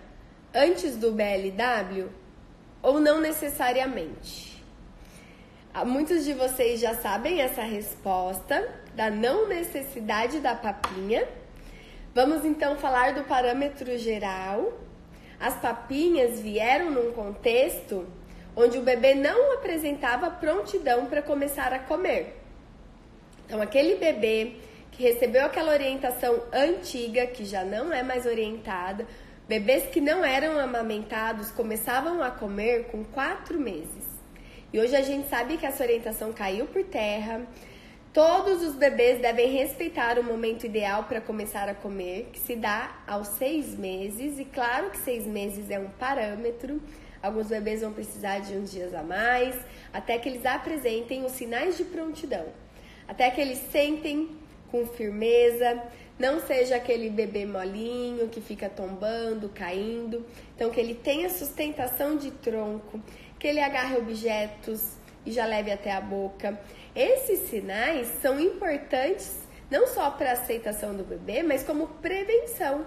antes 0.54 0.98
do 0.98 1.12
BLW 1.12 2.10
ou 2.82 3.00
não 3.00 3.22
necessariamente? 3.22 4.64
Ah, 5.74 5.86
muitos 5.86 6.26
de 6.26 6.34
vocês 6.34 6.80
já 6.80 6.96
sabem 6.96 7.42
essa 7.42 7.62
resposta 7.62 8.68
da 8.96 9.10
não 9.10 9.48
necessidade 9.48 10.40
da 10.40 10.54
papinha. 10.54 11.28
Vamos 12.14 12.46
então 12.46 12.76
falar 12.76 13.14
do 13.14 13.24
parâmetro 13.24 13.98
geral. 13.98 14.74
As 15.40 15.56
papinhas 15.56 16.40
vieram 16.40 16.92
num 16.92 17.12
contexto 17.12 18.08
onde 18.56 18.78
o 18.78 18.84
bebê 18.84 19.16
não 19.16 19.54
apresentava 19.54 20.30
prontidão 20.30 21.08
para 21.08 21.22
começar 21.24 21.74
a 21.74 21.80
comer. 21.80 22.43
Então, 23.54 23.62
aquele 23.62 23.98
bebê 23.98 24.54
que 24.92 25.04
recebeu 25.04 25.46
aquela 25.46 25.74
orientação 25.74 26.42
antiga, 26.52 27.28
que 27.28 27.46
já 27.46 27.64
não 27.64 27.94
é 27.94 28.02
mais 28.02 28.26
orientada, 28.26 29.06
bebês 29.48 29.86
que 29.92 30.02
não 30.02 30.26
eram 30.26 30.58
amamentados 30.58 31.52
começavam 31.52 32.24
a 32.24 32.32
comer 32.32 32.86
com 32.86 33.04
quatro 33.04 33.60
meses. 33.60 34.06
E 34.74 34.80
hoje 34.80 34.96
a 34.96 35.04
gente 35.04 35.30
sabe 35.30 35.58
que 35.58 35.68
essa 35.68 35.84
orientação 35.84 36.34
caiu 36.34 36.66
por 36.66 36.84
terra. 36.86 37.46
Todos 38.12 38.64
os 38.64 38.74
bebês 38.74 39.22
devem 39.22 39.52
respeitar 39.52 40.18
o 40.18 40.24
momento 40.24 40.66
ideal 40.66 41.04
para 41.04 41.22
começar 41.22 41.70
a 41.70 41.76
comer, 41.76 42.32
que 42.34 42.40
se 42.40 42.56
dá 42.56 43.04
aos 43.06 43.28
seis 43.28 43.78
meses. 43.78 44.40
E 44.40 44.46
claro 44.46 44.90
que 44.90 44.98
seis 44.98 45.28
meses 45.28 45.70
é 45.70 45.78
um 45.78 45.90
parâmetro. 45.90 46.82
Alguns 47.22 47.50
bebês 47.50 47.82
vão 47.82 47.94
precisar 47.94 48.40
de 48.40 48.58
uns 48.58 48.72
dias 48.72 48.96
a 48.96 49.04
mais, 49.04 49.56
até 49.94 50.18
que 50.18 50.28
eles 50.28 50.44
apresentem 50.44 51.24
os 51.24 51.34
sinais 51.34 51.78
de 51.78 51.84
prontidão 51.84 52.63
até 53.08 53.30
que 53.30 53.42
eles 53.42 53.60
sentem 53.72 54.30
com 54.72 54.88
firmeza, 54.88 55.82
não 56.18 56.40
seja 56.40 56.76
aquele 56.76 57.10
bebê 57.10 57.46
molinho 57.46 58.28
que 58.30 58.42
fica 58.42 58.70
tombando, 58.70 59.50
caindo. 59.50 60.26
Então, 60.56 60.70
que 60.70 60.80
ele 60.80 60.96
tenha 60.96 61.30
sustentação 61.30 62.18
de 62.18 62.32
tronco, 62.32 63.00
que 63.40 63.48
ele 63.48 63.60
agarre 63.60 63.98
objetos 63.98 64.94
e 65.26 65.32
já 65.32 65.46
leve 65.46 65.72
até 65.72 65.92
a 65.92 66.02
boca. 66.02 66.60
Esses 66.96 67.50
sinais 67.50 68.08
são 68.22 68.40
importantes 68.40 69.44
não 69.70 69.88
só 69.88 70.12
para 70.12 70.30
a 70.30 70.34
aceitação 70.34 70.96
do 70.96 71.04
bebê, 71.04 71.42
mas 71.42 71.64
como 71.64 71.88
prevenção, 71.88 72.86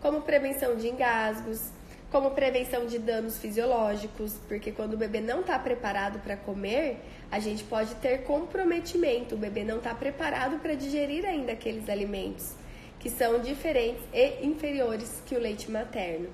como 0.00 0.22
prevenção 0.22 0.76
de 0.76 0.88
engasgos, 0.88 1.72
como 2.10 2.32
prevenção 2.32 2.86
de 2.86 2.98
danos 2.98 3.38
fisiológicos, 3.38 4.34
porque 4.48 4.72
quando 4.72 4.94
o 4.94 4.96
bebê 4.96 5.20
não 5.20 5.40
está 5.40 5.58
preparado 5.58 6.20
para 6.20 6.36
comer, 6.36 7.00
a 7.30 7.38
gente 7.38 7.62
pode 7.64 7.94
ter 7.96 8.24
comprometimento. 8.24 9.34
O 9.34 9.38
bebê 9.38 9.64
não 9.64 9.78
está 9.78 9.94
preparado 9.94 10.58
para 10.58 10.74
digerir 10.74 11.24
ainda 11.24 11.52
aqueles 11.52 11.88
alimentos 11.88 12.54
que 12.98 13.08
são 13.08 13.40
diferentes 13.40 14.02
e 14.12 14.44
inferiores 14.44 15.22
que 15.24 15.34
o 15.34 15.40
leite 15.40 15.70
materno. 15.70 16.28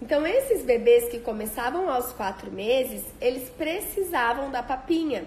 Então, 0.00 0.26
esses 0.26 0.62
bebês 0.62 1.10
que 1.10 1.20
começavam 1.20 1.90
aos 1.90 2.10
quatro 2.12 2.50
meses, 2.50 3.04
eles 3.20 3.50
precisavam 3.50 4.50
da 4.50 4.62
papinha, 4.62 5.24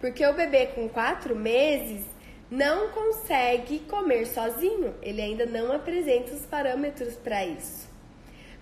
porque 0.00 0.26
o 0.26 0.34
bebê 0.34 0.66
com 0.66 0.88
quatro 0.88 1.36
meses 1.36 2.04
não 2.50 2.88
consegue 2.88 3.78
comer 3.80 4.26
sozinho, 4.26 4.96
ele 5.00 5.22
ainda 5.22 5.46
não 5.46 5.72
apresenta 5.72 6.34
os 6.34 6.44
parâmetros 6.44 7.14
para 7.14 7.46
isso. 7.46 7.88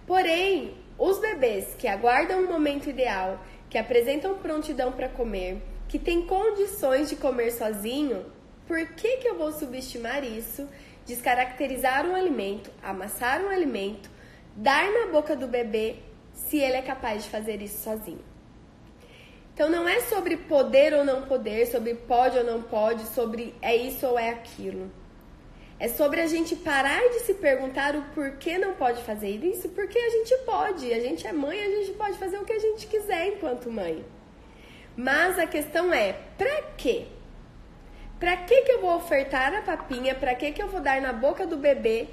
Porém, 0.07 0.75
os 0.99 1.19
bebês 1.19 1.75
que 1.79 1.89
aguardam 1.89 2.45
o 2.45 2.49
momento 2.49 2.91
ideal, 2.91 3.43
que 3.69 3.79
apresentam 3.79 4.39
prontidão 4.39 4.93
para 4.93 5.09
comer, 5.09 5.63
que 5.89 5.99
têm 5.99 6.27
condições 6.27 7.09
de 7.09 7.17
comer 7.17 7.51
sozinho, 7.53 8.27
por 8.67 8.87
que, 8.89 9.19
que 9.19 9.29
eu 9.29 9.37
vou 9.37 9.53
subestimar 9.53 10.25
isso, 10.25 10.69
descaracterizar 11.07 12.07
um 12.07 12.15
alimento, 12.15 12.71
amassar 12.83 13.43
um 13.43 13.49
alimento, 13.49 14.11
dar 14.55 14.91
na 14.91 15.11
boca 15.11 15.35
do 15.35 15.47
bebê 15.47 15.97
se 16.33 16.59
ele 16.59 16.77
é 16.77 16.83
capaz 16.83 17.25
de 17.25 17.31
fazer 17.31 17.63
isso 17.63 17.83
sozinho? 17.83 18.25
Então 19.55 19.69
não 19.69 19.89
é 19.89 20.01
sobre 20.03 20.37
poder 20.37 20.95
ou 20.95 21.05
não 21.05 21.23
poder, 21.23 21.67
sobre 21.67 21.95
pode 21.95 22.39
ou 22.39 22.45
não 22.45 22.63
pode, 22.63 23.03
sobre 23.09 23.55
é 23.61 23.75
isso 23.75 24.07
ou 24.07 24.19
é 24.19 24.31
aquilo. 24.31 24.91
É 25.81 25.89
sobre 25.89 26.21
a 26.21 26.27
gente 26.27 26.57
parar 26.57 27.01
de 27.11 27.21
se 27.21 27.35
perguntar 27.35 27.95
o 27.95 28.03
porquê 28.15 28.59
não 28.59 28.75
pode 28.75 29.03
fazer 29.05 29.31
isso, 29.45 29.69
porque 29.69 29.97
a 29.97 30.11
gente 30.11 30.37
pode. 30.39 30.93
A 30.93 30.99
gente 30.99 31.27
é 31.27 31.33
mãe, 31.33 31.61
a 31.61 31.71
gente 31.71 31.93
pode 31.93 32.19
fazer 32.19 32.37
o 32.37 32.45
que 32.45 32.53
a 32.53 32.59
gente 32.59 32.87
quiser 32.89 33.29
enquanto 33.29 33.71
mãe. 33.71 34.05
Mas 34.97 35.39
a 35.39 35.47
questão 35.47 35.95
é, 35.95 36.15
pra 36.37 36.63
quê? 36.77 37.07
Pra 38.19 38.37
que 38.37 38.63
que 38.63 38.73
eu 38.73 38.81
vou 38.81 38.97
ofertar 38.97 39.55
a 39.55 39.63
papinha? 39.63 40.17
Pra 40.17 40.35
que 40.35 40.51
que 40.51 40.61
eu 40.61 40.69
vou 40.69 40.81
dar 40.81 41.01
na 41.01 41.13
boca 41.13 41.47
do 41.47 41.57
bebê 41.57 42.09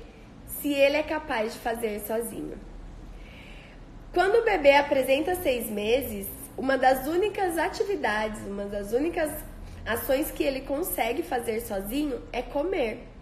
se 0.45 0.71
ele 0.71 0.97
é 0.97 1.03
capaz 1.03 1.53
de 1.53 1.59
fazer 1.59 1.99
sozinho? 2.01 2.59
Quando 4.13 4.35
o 4.35 4.45
bebê 4.45 4.75
apresenta 4.75 5.33
seis 5.33 5.67
meses, 5.67 6.27
uma 6.55 6.77
das 6.77 7.07
únicas 7.07 7.57
atividades, 7.57 8.39
uma 8.45 8.65
das 8.65 8.93
únicas 8.93 9.31
ações 9.83 10.29
que 10.29 10.43
ele 10.43 10.61
consegue 10.61 11.23
fazer 11.23 11.61
sozinho 11.61 12.21
é 12.31 12.43
comer. 12.43 13.14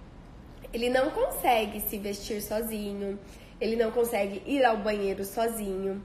Ele 0.74 0.90
não 0.90 1.12
consegue 1.12 1.80
se 1.82 2.00
vestir 2.00 2.42
sozinho, 2.42 3.20
ele 3.62 3.76
não 3.76 3.92
consegue 3.92 4.42
ir 4.46 4.66
ao 4.66 4.78
banheiro 4.78 5.24
sozinho, 5.24 6.04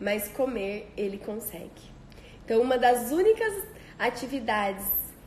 mas 0.00 0.28
comer 0.28 0.88
ele 0.96 1.18
consegue. 1.18 1.92
Então, 2.44 2.62
uma 2.62 2.78
das 2.78 3.10
únicas 3.10 3.52
atividades 3.98 4.86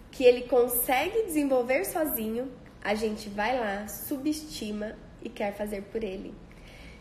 que 0.09 0.23
ele 0.23 0.43
consegue 0.43 1.23
desenvolver 1.23 1.83
sozinho, 1.83 2.49
a 2.81 2.95
gente 2.95 3.27
vai 3.27 3.59
lá, 3.59 3.87
subestima 3.87 4.95
e 5.21 5.29
quer 5.29 5.53
fazer 5.53 5.81
por 5.83 6.03
ele. 6.03 6.33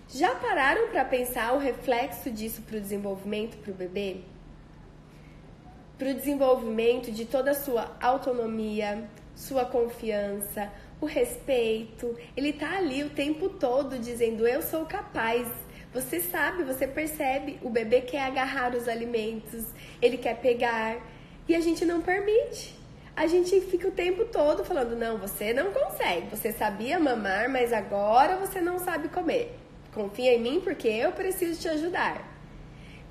Já 0.08 0.34
pararam 0.34 0.88
para 0.88 1.04
pensar 1.04 1.54
o 1.54 1.58
reflexo 1.58 2.30
disso 2.30 2.62
para 2.62 2.78
o 2.78 2.80
desenvolvimento 2.80 3.56
para 3.58 3.70
o 3.70 3.74
bebê? 3.74 4.22
Para 5.98 6.10
o 6.10 6.14
desenvolvimento 6.14 7.10
de 7.10 7.24
toda 7.24 7.52
a 7.52 7.54
sua 7.54 7.96
autonomia, 8.00 9.08
sua 9.36 9.66
confiança, 9.66 10.72
o 11.00 11.06
respeito. 11.06 12.16
Ele 12.36 12.52
tá 12.52 12.78
ali 12.78 13.04
o 13.04 13.10
tempo 13.10 13.50
todo 13.50 13.98
dizendo: 13.98 14.48
Eu 14.48 14.62
sou 14.62 14.86
capaz. 14.86 15.46
Você 15.92 16.20
sabe, 16.20 16.64
você 16.64 16.86
percebe. 16.86 17.58
O 17.62 17.70
bebê 17.70 18.00
quer 18.00 18.22
agarrar 18.22 18.74
os 18.74 18.88
alimentos, 18.88 19.64
ele 20.02 20.16
quer 20.16 20.40
pegar 20.40 20.96
e 21.48 21.54
a 21.54 21.60
gente 21.60 21.84
não 21.84 22.00
permite. 22.00 22.74
A 23.14 23.26
gente 23.26 23.60
fica 23.60 23.88
o 23.88 23.92
tempo 23.92 24.24
todo 24.24 24.64
falando: 24.64 24.96
Não, 24.96 25.18
você 25.18 25.52
não 25.52 25.70
consegue. 25.70 26.28
Você 26.30 26.50
sabia 26.50 26.98
mamar, 26.98 27.48
mas 27.48 27.72
agora 27.72 28.36
você 28.36 28.60
não 28.60 28.78
sabe 28.78 29.08
comer. 29.08 29.54
Confia 29.94 30.34
em 30.34 30.40
mim 30.40 30.60
porque 30.60 30.88
eu 30.88 31.12
preciso 31.12 31.60
te 31.60 31.68
ajudar. 31.68 32.35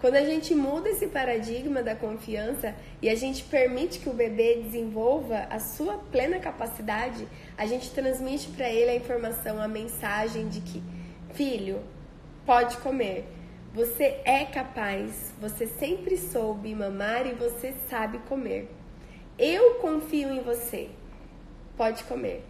Quando 0.06 0.18
a 0.18 0.24
gente 0.24 0.54
muda 0.54 0.88
esse 0.88 1.08
paradigma 1.08 1.82
da 1.82 1.96
confiança 1.96 2.76
e 3.02 3.10
a 3.10 3.16
gente 3.16 3.44
permite 3.44 3.98
que 3.98 4.08
o 4.08 4.14
bebê 4.14 4.62
desenvolva 4.62 5.48
a 5.50 5.58
sua 5.58 5.98
plena 5.98 6.38
capacidade, 6.38 7.28
a 7.58 7.66
gente 7.66 7.90
transmite 7.90 8.50
para 8.50 8.70
ele 8.70 8.92
a 8.92 8.96
informação, 8.96 9.60
a 9.60 9.68
mensagem 9.68 10.48
de 10.48 10.62
que, 10.62 10.84
filho, 11.34 11.82
pode 12.46 12.78
comer. 12.78 13.26
Você 13.74 14.22
é 14.26 14.46
capaz, 14.46 15.34
você 15.42 15.66
sempre 15.66 16.18
soube 16.18 16.76
mamar 16.76 17.26
e 17.26 17.34
você 17.34 17.74
sabe 17.90 18.20
comer. 18.30 18.70
Eu 19.40 19.80
confio 19.80 20.32
em 20.32 20.44
você. 20.44 20.92
Pode 21.76 22.04
comer. 22.04 22.44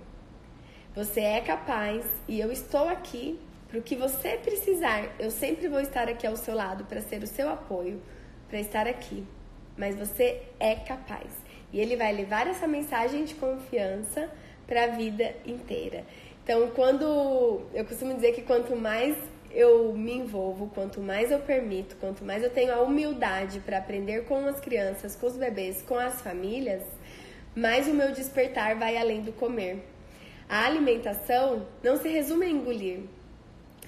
Você 0.93 1.21
é 1.21 1.39
capaz 1.39 2.03
e 2.27 2.37
eu 2.37 2.51
estou 2.51 2.89
aqui 2.89 3.39
para 3.75 3.81
o 3.81 3.83
que 3.83 3.95
você 3.97 4.38
precisar, 4.38 5.13
eu 5.19 5.29
sempre 5.29 5.67
vou 5.67 5.81
estar 5.81 6.07
aqui 6.07 6.25
ao 6.25 6.38
seu 6.38 6.55
lado 6.55 6.85
para 6.85 7.01
ser 7.01 7.21
o 7.21 7.27
seu 7.27 7.49
apoio, 7.49 8.01
para 8.47 8.57
estar 8.57 8.88
aqui. 8.88 9.27
Mas 9.75 9.97
você 9.97 10.43
é 10.57 10.75
capaz. 10.75 11.29
E 11.73 11.81
ele 11.81 11.97
vai 11.97 12.13
levar 12.13 12.47
essa 12.47 12.65
mensagem 12.65 13.25
de 13.25 13.35
confiança 13.35 14.29
para 14.65 14.85
a 14.85 14.88
vida 14.88 15.35
inteira. 15.45 16.05
Então, 16.41 16.69
quando 16.69 17.63
eu 17.73 17.83
costumo 17.83 18.13
dizer 18.13 18.31
que 18.31 18.43
quanto 18.43 18.77
mais 18.77 19.17
eu 19.51 19.91
me 19.93 20.13
envolvo, 20.13 20.71
quanto 20.73 21.01
mais 21.01 21.29
eu 21.29 21.39
permito, 21.39 21.97
quanto 21.97 22.23
mais 22.23 22.43
eu 22.43 22.49
tenho 22.49 22.73
a 22.73 22.81
humildade 22.81 23.59
para 23.59 23.79
aprender 23.79 24.23
com 24.23 24.47
as 24.47 24.57
crianças, 24.61 25.17
com 25.17 25.27
os 25.27 25.35
bebês, 25.35 25.81
com 25.81 25.99
as 25.99 26.21
famílias, 26.21 26.83
mais 27.53 27.89
o 27.89 27.93
meu 27.93 28.13
despertar 28.13 28.75
vai 28.75 28.95
além 28.95 29.19
do 29.19 29.33
comer. 29.33 29.83
A 30.47 30.65
alimentação 30.65 31.67
não 31.83 31.97
se 31.97 32.07
resume 32.07 32.45
a 32.45 32.49
engolir, 32.49 32.99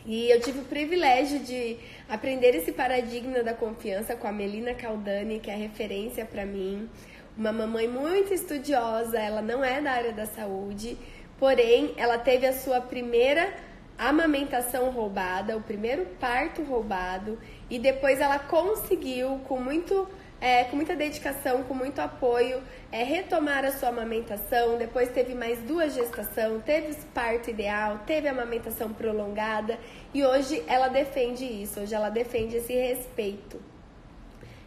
e 0.07 0.31
eu 0.31 0.39
tive 0.39 0.59
o 0.59 0.63
privilégio 0.63 1.39
de 1.39 1.77
aprender 2.07 2.55
esse 2.55 2.71
paradigma 2.71 3.43
da 3.43 3.53
confiança 3.53 4.15
com 4.15 4.25
a 4.25 4.31
Melina 4.31 4.73
Caldani, 4.73 5.41
que 5.41 5.51
é 5.51 5.55
referência 5.55 6.25
para 6.25 6.45
mim. 6.45 6.89
Uma 7.37 7.51
mamãe 7.51 7.89
muito 7.89 8.33
estudiosa, 8.33 9.19
ela 9.19 9.41
não 9.41 9.63
é 9.63 9.81
da 9.81 9.91
área 9.91 10.13
da 10.13 10.25
saúde, 10.25 10.97
porém 11.37 11.93
ela 11.97 12.17
teve 12.17 12.47
a 12.47 12.53
sua 12.53 12.79
primeira 12.79 13.53
amamentação 13.97 14.91
roubada, 14.91 15.57
o 15.57 15.61
primeiro 15.61 16.05
parto 16.19 16.63
roubado, 16.63 17.37
e 17.69 17.77
depois 17.77 18.21
ela 18.21 18.39
conseguiu, 18.39 19.41
com 19.45 19.59
muito 19.59 20.07
é, 20.39 20.63
com 20.65 20.75
muita 20.75 20.95
dedicação, 20.95 21.63
com 21.63 21.73
muito 21.73 21.99
apoio, 21.99 22.61
é, 22.91 23.03
retomar 23.03 23.65
a 23.65 23.71
sua 23.71 23.89
amamentação. 23.89 24.77
Depois 24.77 25.09
teve 25.09 25.33
mais 25.33 25.59
duas 25.59 25.93
gestações, 25.93 26.63
teve 26.63 26.95
parto 27.13 27.49
ideal, 27.49 27.99
teve 28.05 28.27
amamentação 28.27 28.93
prolongada 28.93 29.79
e 30.13 30.23
hoje 30.23 30.63
ela 30.67 30.87
defende 30.87 31.43
isso, 31.43 31.79
hoje 31.79 31.93
ela 31.93 32.09
defende 32.09 32.57
esse 32.57 32.73
respeito. 32.73 33.59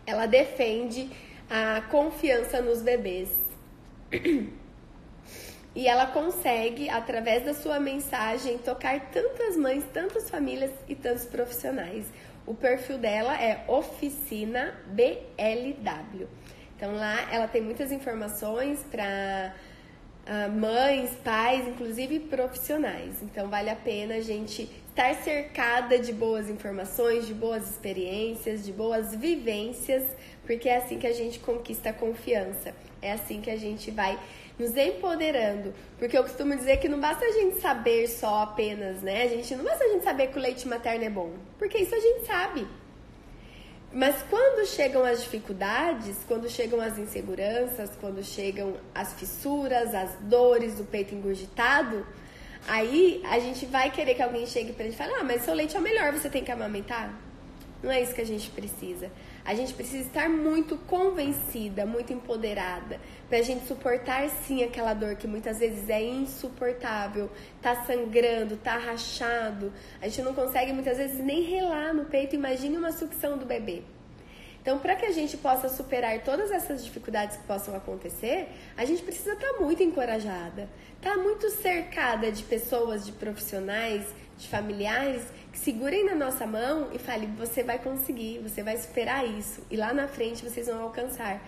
Ela 0.06 0.26
defende 0.26 1.08
a 1.48 1.82
confiança 1.82 2.60
nos 2.60 2.82
bebês. 2.82 3.30
E 5.72 5.86
ela 5.86 6.06
consegue, 6.06 6.88
através 6.88 7.44
da 7.44 7.54
sua 7.54 7.78
mensagem, 7.78 8.58
tocar 8.58 8.98
tantas 9.12 9.56
mães, 9.56 9.84
tantas 9.92 10.28
famílias 10.28 10.72
e 10.88 10.96
tantos 10.96 11.24
profissionais. 11.26 12.06
O 12.46 12.54
perfil 12.54 12.98
dela 12.98 13.40
é 13.40 13.64
Oficina 13.68 14.74
BLW. 14.86 16.26
Então 16.76 16.94
lá 16.94 17.28
ela 17.30 17.46
tem 17.46 17.60
muitas 17.60 17.92
informações 17.92 18.84
para 18.90 19.54
uh, 19.54 20.30
ah, 20.32 20.48
mães, 20.48 21.10
pais, 21.22 21.68
inclusive 21.68 22.20
profissionais. 22.20 23.22
Então 23.22 23.48
vale 23.48 23.68
a 23.68 23.76
pena 23.76 24.14
a 24.14 24.20
gente 24.20 24.70
estar 24.88 25.14
cercada 25.16 25.98
de 25.98 26.12
boas 26.12 26.48
informações, 26.48 27.26
de 27.26 27.34
boas 27.34 27.68
experiências, 27.68 28.64
de 28.64 28.72
boas 28.72 29.14
vivências, 29.14 30.04
porque 30.44 30.68
é 30.68 30.76
assim 30.76 30.98
que 30.98 31.06
a 31.06 31.12
gente 31.12 31.38
conquista 31.38 31.90
a 31.90 31.92
confiança. 31.92 32.74
É 33.02 33.12
assim 33.12 33.40
que 33.40 33.50
a 33.50 33.56
gente 33.56 33.90
vai 33.90 34.18
nos 34.60 34.76
empoderando. 34.76 35.72
Porque 35.98 36.16
eu 36.16 36.22
costumo 36.22 36.54
dizer 36.54 36.76
que 36.76 36.88
não 36.88 37.00
basta 37.00 37.24
a 37.24 37.32
gente 37.32 37.60
saber 37.60 38.06
só 38.06 38.42
apenas, 38.42 39.00
né? 39.02 39.22
A 39.22 39.28
gente 39.28 39.56
não 39.56 39.64
basta 39.64 39.84
a 39.84 39.88
gente 39.88 40.04
saber 40.04 40.28
que 40.28 40.38
o 40.38 40.40
leite 40.40 40.68
materno 40.68 41.04
é 41.04 41.10
bom, 41.10 41.32
porque 41.58 41.78
isso 41.78 41.94
a 41.94 41.98
gente 41.98 42.26
sabe. 42.26 42.66
Mas 43.92 44.22
quando 44.28 44.64
chegam 44.66 45.02
as 45.02 45.22
dificuldades, 45.22 46.18
quando 46.28 46.48
chegam 46.48 46.80
as 46.80 46.96
inseguranças, 46.96 47.90
quando 48.00 48.22
chegam 48.22 48.76
as 48.94 49.14
fissuras, 49.14 49.92
as 49.94 50.14
dores, 50.20 50.78
o 50.78 50.84
peito 50.84 51.12
engurgitado, 51.12 52.06
aí 52.68 53.20
a 53.28 53.40
gente 53.40 53.66
vai 53.66 53.90
querer 53.90 54.14
que 54.14 54.22
alguém 54.22 54.46
chegue 54.46 54.72
pra 54.72 54.84
gente 54.84 54.94
e 54.94 54.96
fale: 54.96 55.14
"Ah, 55.14 55.24
mas 55.24 55.42
seu 55.42 55.54
leite 55.54 55.76
é 55.76 55.80
o 55.80 55.82
melhor, 55.82 56.12
você 56.12 56.30
tem 56.30 56.44
que 56.44 56.52
amamentar". 56.52 57.12
Não 57.82 57.90
é 57.90 58.00
isso 58.00 58.14
que 58.14 58.20
a 58.20 58.26
gente 58.26 58.48
precisa. 58.50 59.10
A 59.50 59.54
gente 59.54 59.74
precisa 59.74 60.06
estar 60.06 60.28
muito 60.28 60.76
convencida, 60.76 61.84
muito 61.84 62.12
empoderada, 62.12 63.00
para 63.28 63.38
a 63.38 63.42
gente 63.42 63.66
suportar 63.66 64.30
sim 64.46 64.62
aquela 64.62 64.94
dor 64.94 65.16
que 65.16 65.26
muitas 65.26 65.58
vezes 65.58 65.90
é 65.90 66.00
insuportável, 66.00 67.28
tá 67.60 67.84
sangrando, 67.84 68.56
tá 68.56 68.78
rachado. 68.78 69.72
A 70.00 70.06
gente 70.06 70.22
não 70.22 70.34
consegue 70.34 70.72
muitas 70.72 70.98
vezes 70.98 71.18
nem 71.18 71.42
relar 71.42 71.92
no 71.92 72.04
peito. 72.04 72.36
Imagine 72.36 72.76
uma 72.76 72.92
sucção 72.92 73.36
do 73.36 73.44
bebê. 73.44 73.82
Então, 74.62 74.78
para 74.78 74.94
que 74.94 75.04
a 75.04 75.10
gente 75.10 75.36
possa 75.36 75.68
superar 75.68 76.22
todas 76.22 76.52
essas 76.52 76.84
dificuldades 76.84 77.36
que 77.36 77.42
possam 77.42 77.74
acontecer, 77.74 78.46
a 78.76 78.84
gente 78.84 79.02
precisa 79.02 79.32
estar 79.32 79.54
tá 79.54 79.58
muito 79.58 79.82
encorajada, 79.82 80.68
estar 80.96 81.16
tá 81.16 81.16
muito 81.16 81.50
cercada 81.50 82.30
de 82.30 82.44
pessoas, 82.44 83.04
de 83.04 83.10
profissionais, 83.10 84.14
de 84.38 84.46
familiares 84.46 85.24
segurem 85.52 86.04
na 86.04 86.14
nossa 86.14 86.46
mão 86.46 86.88
e 86.92 86.98
falem: 86.98 87.34
você 87.36 87.62
vai 87.62 87.78
conseguir, 87.78 88.38
você 88.38 88.62
vai 88.62 88.76
superar 88.76 89.26
isso, 89.26 89.62
e 89.70 89.76
lá 89.76 89.92
na 89.92 90.08
frente 90.08 90.42
vocês 90.42 90.66
vão 90.66 90.82
alcançar. 90.82 91.42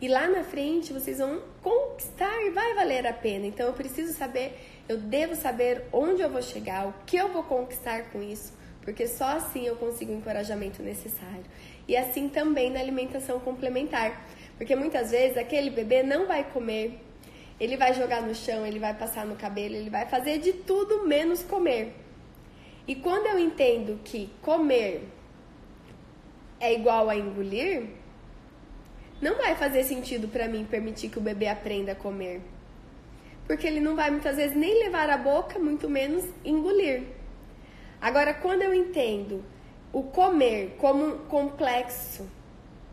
E 0.00 0.06
lá 0.06 0.28
na 0.28 0.44
frente 0.44 0.92
vocês 0.92 1.18
vão 1.18 1.42
conquistar 1.60 2.40
e 2.44 2.50
vai 2.50 2.72
valer 2.74 3.04
a 3.04 3.12
pena. 3.12 3.46
Então 3.46 3.66
eu 3.66 3.72
preciso 3.72 4.16
saber, 4.16 4.56
eu 4.88 4.96
devo 4.96 5.34
saber 5.34 5.86
onde 5.92 6.22
eu 6.22 6.30
vou 6.30 6.40
chegar, 6.40 6.86
o 6.86 6.94
que 7.04 7.16
eu 7.16 7.28
vou 7.32 7.42
conquistar 7.42 8.10
com 8.10 8.22
isso, 8.22 8.52
porque 8.82 9.08
só 9.08 9.36
assim 9.36 9.66
eu 9.66 9.74
consigo 9.74 10.12
o 10.12 10.16
encorajamento 10.16 10.82
necessário. 10.82 11.44
E 11.88 11.96
assim 11.96 12.28
também 12.28 12.70
na 12.70 12.78
alimentação 12.78 13.40
complementar, 13.40 14.24
porque 14.56 14.76
muitas 14.76 15.10
vezes 15.10 15.36
aquele 15.36 15.70
bebê 15.70 16.04
não 16.04 16.28
vai 16.28 16.44
comer, 16.44 17.00
ele 17.58 17.76
vai 17.76 17.92
jogar 17.92 18.22
no 18.22 18.34
chão, 18.36 18.64
ele 18.64 18.78
vai 18.78 18.94
passar 18.94 19.26
no 19.26 19.34
cabelo, 19.34 19.74
ele 19.74 19.90
vai 19.90 20.06
fazer 20.06 20.38
de 20.38 20.52
tudo 20.52 21.08
menos 21.08 21.42
comer. 21.42 21.92
E 22.88 22.94
quando 22.96 23.26
eu 23.26 23.38
entendo 23.38 24.00
que 24.02 24.30
comer 24.40 25.06
é 26.58 26.72
igual 26.72 27.10
a 27.10 27.14
engolir, 27.14 27.86
não 29.20 29.36
vai 29.36 29.54
fazer 29.54 29.84
sentido 29.84 30.26
para 30.26 30.48
mim 30.48 30.64
permitir 30.64 31.10
que 31.10 31.18
o 31.18 31.20
bebê 31.20 31.48
aprenda 31.48 31.92
a 31.92 31.94
comer. 31.94 32.40
Porque 33.46 33.66
ele 33.66 33.78
não 33.78 33.94
vai 33.94 34.10
muitas 34.10 34.36
vezes 34.36 34.56
nem 34.56 34.82
levar 34.84 35.10
a 35.10 35.18
boca, 35.18 35.58
muito 35.58 35.88
menos 35.88 36.24
engolir. 36.42 37.02
Agora, 38.00 38.32
quando 38.32 38.62
eu 38.62 38.72
entendo 38.72 39.44
o 39.92 40.04
comer 40.04 40.76
como 40.78 41.04
um 41.04 41.18
complexo 41.26 42.26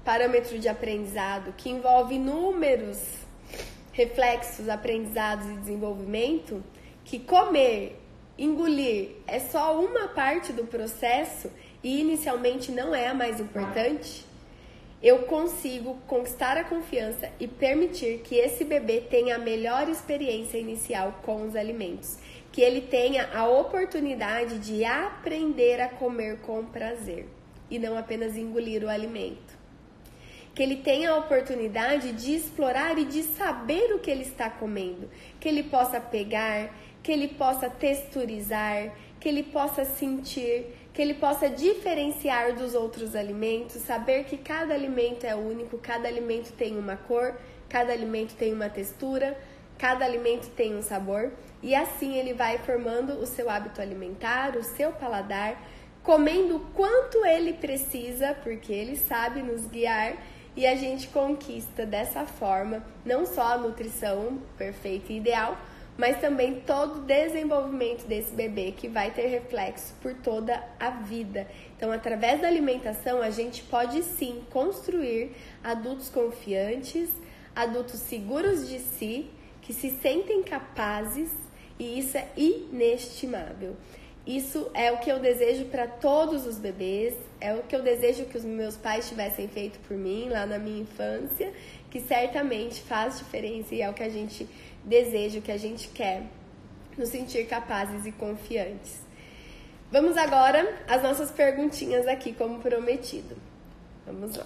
parâmetro 0.03 0.59
de 0.59 0.67
aprendizado 0.67 1.53
que 1.55 1.69
envolve 1.69 2.15
inúmeros 2.15 3.01
reflexos, 3.93 4.67
aprendizados 4.67 5.47
e 5.47 5.53
desenvolvimento, 5.53 6.61
que 7.05 7.17
comer, 7.17 8.04
engolir. 8.37 9.11
É 9.27 9.39
só 9.39 9.79
uma 9.79 10.07
parte 10.09 10.51
do 10.51 10.65
processo 10.65 11.51
e 11.83 11.99
inicialmente 12.01 12.71
não 12.71 12.95
é 12.95 13.07
a 13.07 13.13
mais 13.13 13.39
importante, 13.39 14.25
eu 15.03 15.19
consigo 15.19 15.99
conquistar 16.07 16.57
a 16.57 16.63
confiança 16.63 17.29
e 17.39 17.47
permitir 17.47 18.21
que 18.23 18.35
esse 18.35 18.63
bebê 18.63 19.01
tenha 19.01 19.35
a 19.35 19.39
melhor 19.39 19.87
experiência 19.87 20.57
inicial 20.57 21.19
com 21.21 21.45
os 21.45 21.55
alimentos, 21.55 22.17
que 22.51 22.59
ele 22.59 22.81
tenha 22.81 23.29
a 23.31 23.47
oportunidade 23.47 24.57
de 24.57 24.83
aprender 24.83 25.79
a 25.79 25.89
comer 25.89 26.39
com 26.39 26.65
prazer 26.65 27.27
e 27.69 27.77
não 27.77 27.95
apenas 27.95 28.35
engolir 28.35 28.83
o 28.83 28.89
alimento. 28.89 29.55
Que 30.55 30.63
ele 30.63 30.77
tenha 30.77 31.11
a 31.11 31.17
oportunidade 31.17 32.13
de 32.13 32.33
explorar 32.33 32.97
e 32.97 33.05
de 33.05 33.21
saber 33.21 33.93
o 33.93 33.99
que 33.99 34.09
ele 34.09 34.23
está 34.23 34.49
comendo, 34.49 35.07
que 35.39 35.47
ele 35.47 35.63
possa 35.63 35.99
pegar, 35.99 36.73
que 37.05 37.11
ele 37.11 37.27
possa 37.27 37.69
texturizar, 37.69 38.91
que 39.19 39.29
ele 39.29 39.43
possa 39.43 39.85
sentir, 39.85 40.65
que 40.91 40.99
ele 40.99 41.13
possa 41.13 41.47
diferenciar 41.47 42.55
dos 42.55 42.73
outros 42.73 43.15
alimentos, 43.15 43.75
saber 43.83 44.23
que 44.23 44.35
cada 44.35 44.73
alimento 44.73 45.23
é 45.23 45.35
único, 45.35 45.77
cada 45.77 46.07
alimento 46.07 46.51
tem 46.53 46.75
uma 46.79 46.97
cor, 46.97 47.35
cada 47.69 47.93
alimento 47.93 48.33
tem 48.33 48.51
uma 48.51 48.69
textura, 48.69 49.37
cada 49.77 50.03
alimento 50.03 50.49
tem 50.55 50.75
um 50.75 50.81
sabor, 50.81 51.31
e 51.61 51.75
assim 51.75 52.15
ele 52.17 52.33
vai 52.33 52.57
formando 52.57 53.19
o 53.19 53.27
seu 53.27 53.51
hábito 53.51 53.79
alimentar, 53.79 54.57
o 54.57 54.63
seu 54.63 54.91
paladar, 54.91 55.61
comendo 56.01 56.59
quanto 56.73 57.23
ele 57.23 57.53
precisa, 57.53 58.35
porque 58.41 58.73
ele 58.73 58.95
sabe 58.95 59.43
nos 59.43 59.67
guiar 59.67 60.13
e 60.55 60.65
a 60.65 60.75
gente 60.75 61.07
conquista 61.09 61.85
dessa 61.85 62.25
forma 62.25 62.83
não 63.05 63.27
só 63.27 63.53
a 63.53 63.57
nutrição 63.59 64.39
perfeita 64.57 65.13
e 65.13 65.17
ideal, 65.17 65.55
mas 65.97 66.19
também 66.19 66.61
todo 66.61 66.97
o 66.97 67.01
desenvolvimento 67.01 68.05
desse 68.05 68.33
bebê 68.33 68.73
que 68.75 68.87
vai 68.87 69.11
ter 69.11 69.27
reflexo 69.27 69.93
por 70.01 70.13
toda 70.13 70.61
a 70.79 70.89
vida. 70.89 71.47
Então, 71.77 71.91
através 71.91 72.41
da 72.41 72.47
alimentação, 72.47 73.21
a 73.21 73.29
gente 73.29 73.63
pode 73.63 74.03
sim 74.03 74.43
construir 74.51 75.31
adultos 75.63 76.09
confiantes, 76.09 77.09
adultos 77.55 77.99
seguros 78.01 78.67
de 78.67 78.79
si, 78.79 79.29
que 79.61 79.73
se 79.73 79.89
sentem 80.01 80.43
capazes, 80.43 81.31
e 81.79 81.99
isso 81.99 82.17
é 82.17 82.27
inestimável. 82.35 83.75
Isso 84.25 84.71
é 84.73 84.91
o 84.91 84.97
que 84.97 85.11
eu 85.11 85.19
desejo 85.19 85.65
para 85.65 85.87
todos 85.87 86.47
os 86.47 86.57
bebês, 86.57 87.13
é 87.39 87.53
o 87.53 87.61
que 87.61 87.75
eu 87.75 87.83
desejo 87.83 88.25
que 88.25 88.37
os 88.37 88.43
meus 88.43 88.75
pais 88.75 89.07
tivessem 89.07 89.47
feito 89.47 89.77
por 89.87 89.95
mim 89.95 90.29
lá 90.29 90.47
na 90.47 90.57
minha 90.57 90.81
infância, 90.81 91.53
que 91.91 91.99
certamente 92.01 92.81
faz 92.81 93.19
diferença 93.19 93.75
e 93.75 93.81
é 93.81 93.89
o 93.89 93.93
que 93.93 94.01
a 94.01 94.09
gente 94.09 94.47
deseja, 94.85 95.39
o 95.39 95.41
que 95.41 95.51
a 95.51 95.57
gente 95.57 95.87
quer, 95.89 96.23
nos 96.97 97.09
sentir 97.09 97.45
capazes 97.47 98.05
e 98.05 98.11
confiantes. 98.11 99.03
Vamos 99.91 100.17
agora 100.17 100.81
às 100.87 101.01
nossas 101.01 101.31
perguntinhas 101.31 102.07
aqui, 102.07 102.33
como 102.33 102.59
prometido. 102.59 103.35
Vamos 104.05 104.35
lá. 104.35 104.45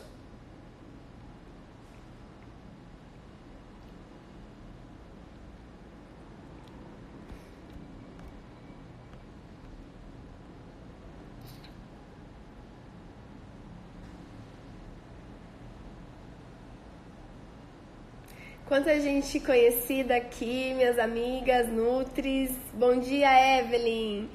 Quanta 18.69 18.99
gente 18.99 19.39
conhecida 19.39 20.15
aqui, 20.15 20.75
minhas 20.75 20.99
amigas 20.99 21.67
Nutris. 21.67 22.51
Bom 22.71 22.99
dia, 22.99 23.57
Evelyn. 23.57 24.29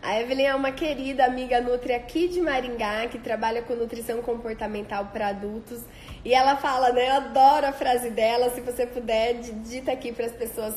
A 0.00 0.20
Evelyn 0.20 0.44
é 0.44 0.54
uma 0.54 0.70
querida 0.70 1.24
amiga 1.24 1.60
Nutri 1.60 1.92
aqui 1.92 2.28
de 2.28 2.40
Maringá, 2.40 3.08
que 3.08 3.18
trabalha 3.18 3.62
com 3.62 3.74
nutrição 3.74 4.22
comportamental 4.22 5.06
para 5.06 5.30
adultos. 5.30 5.80
E 6.24 6.32
ela 6.32 6.56
fala, 6.56 6.92
né? 6.92 7.08
Eu 7.08 7.14
adoro 7.14 7.66
a 7.66 7.72
frase 7.72 8.10
dela. 8.10 8.50
Se 8.50 8.60
você 8.60 8.86
puder, 8.86 9.34
dita 9.40 9.90
aqui 9.90 10.12
para 10.12 10.26
as 10.26 10.32
pessoas 10.34 10.76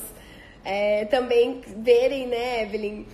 é, 0.65 1.05
também 1.05 1.61
verem, 1.67 2.25
né, 2.25 2.63
Evelyn? 2.63 3.05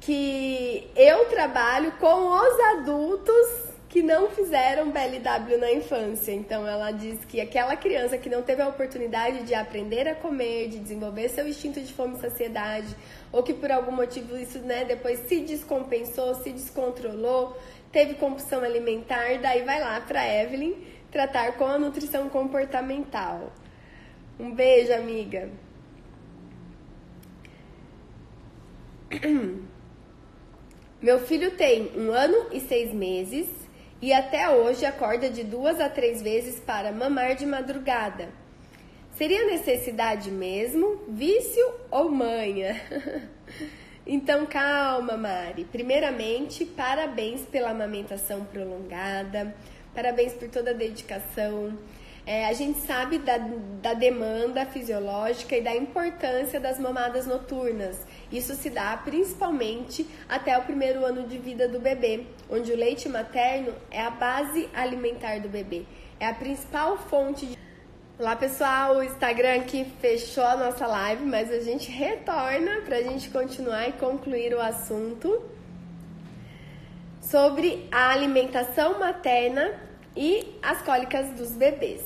Que 0.00 0.88
eu 0.94 1.24
trabalho 1.24 1.90
com 1.98 2.28
os 2.28 2.60
adultos 2.78 3.67
que 3.88 4.02
não 4.02 4.28
fizeram 4.28 4.90
BLW 4.90 5.56
na 5.58 5.72
infância. 5.72 6.30
Então 6.32 6.66
ela 6.66 6.90
diz 6.90 7.24
que 7.24 7.40
aquela 7.40 7.74
criança 7.74 8.18
que 8.18 8.28
não 8.28 8.42
teve 8.42 8.60
a 8.60 8.68
oportunidade 8.68 9.44
de 9.44 9.54
aprender 9.54 10.06
a 10.06 10.14
comer, 10.14 10.68
de 10.68 10.78
desenvolver 10.78 11.28
seu 11.30 11.48
instinto 11.48 11.80
de 11.80 11.92
fome 11.92 12.16
e 12.16 12.20
saciedade, 12.20 12.94
ou 13.32 13.42
que 13.42 13.54
por 13.54 13.72
algum 13.72 13.92
motivo 13.92 14.36
isso, 14.36 14.58
né, 14.58 14.84
depois 14.84 15.20
se 15.20 15.40
descompensou, 15.40 16.34
se 16.34 16.52
descontrolou, 16.52 17.56
teve 17.90 18.14
compulsão 18.14 18.62
alimentar, 18.62 19.38
daí 19.40 19.62
vai 19.62 19.80
lá 19.80 19.98
para 20.00 20.26
Evelyn 20.26 20.74
tratar 21.10 21.52
com 21.56 21.64
a 21.64 21.78
nutrição 21.78 22.28
comportamental. 22.28 23.50
Um 24.38 24.54
beijo, 24.54 24.92
amiga. 24.92 25.48
Meu 31.00 31.20
filho 31.20 31.52
tem 31.52 31.92
um 31.96 32.10
ano 32.12 32.48
e 32.52 32.60
seis 32.60 32.92
meses 32.92 33.48
e 34.00 34.12
até 34.12 34.48
hoje 34.48 34.86
acorda 34.86 35.28
de 35.28 35.42
duas 35.42 35.80
a 35.80 35.88
três 35.88 36.22
vezes 36.22 36.60
para 36.60 36.92
mamar 36.92 37.34
de 37.34 37.44
madrugada. 37.44 38.28
Seria 39.16 39.46
necessidade 39.46 40.30
mesmo, 40.30 41.02
vício 41.08 41.74
ou 41.90 42.08
manha? 42.08 42.80
então 44.06 44.46
calma, 44.46 45.16
Mari. 45.16 45.64
Primeiramente, 45.64 46.64
parabéns 46.64 47.40
pela 47.42 47.70
amamentação 47.70 48.44
prolongada, 48.44 49.52
parabéns 49.92 50.32
por 50.34 50.48
toda 50.48 50.70
a 50.70 50.74
dedicação. 50.74 51.76
É, 52.24 52.46
a 52.46 52.52
gente 52.52 52.78
sabe 52.80 53.18
da, 53.18 53.38
da 53.82 53.94
demanda 53.94 54.64
fisiológica 54.66 55.56
e 55.56 55.62
da 55.62 55.74
importância 55.74 56.60
das 56.60 56.78
mamadas 56.78 57.26
noturnas. 57.26 58.06
Isso 58.30 58.54
se 58.54 58.68
dá 58.68 58.94
principalmente 59.02 60.06
até 60.28 60.56
o 60.58 60.62
primeiro 60.62 61.04
ano 61.04 61.26
de 61.26 61.38
vida 61.38 61.66
do 61.66 61.80
bebê, 61.80 62.26
onde 62.50 62.70
o 62.70 62.76
leite 62.76 63.08
materno 63.08 63.72
é 63.90 64.02
a 64.02 64.10
base 64.10 64.68
alimentar 64.74 65.40
do 65.40 65.48
bebê, 65.48 65.86
é 66.20 66.26
a 66.26 66.34
principal 66.34 66.98
fonte 66.98 67.46
de. 67.46 67.58
Olá 68.18 68.36
pessoal, 68.36 68.96
o 68.96 69.02
Instagram 69.02 69.60
aqui 69.60 69.86
fechou 70.00 70.44
a 70.44 70.56
nossa 70.56 70.86
live, 70.86 71.24
mas 71.24 71.50
a 71.50 71.60
gente 71.60 71.90
retorna 71.90 72.82
para 72.84 72.96
a 72.96 73.02
gente 73.02 73.30
continuar 73.30 73.88
e 73.88 73.92
concluir 73.92 74.52
o 74.52 74.60
assunto 74.60 75.40
sobre 77.22 77.88
a 77.90 78.10
alimentação 78.10 78.98
materna 78.98 79.72
e 80.14 80.58
as 80.60 80.82
cólicas 80.82 81.30
dos 81.30 81.52
bebês. 81.52 82.02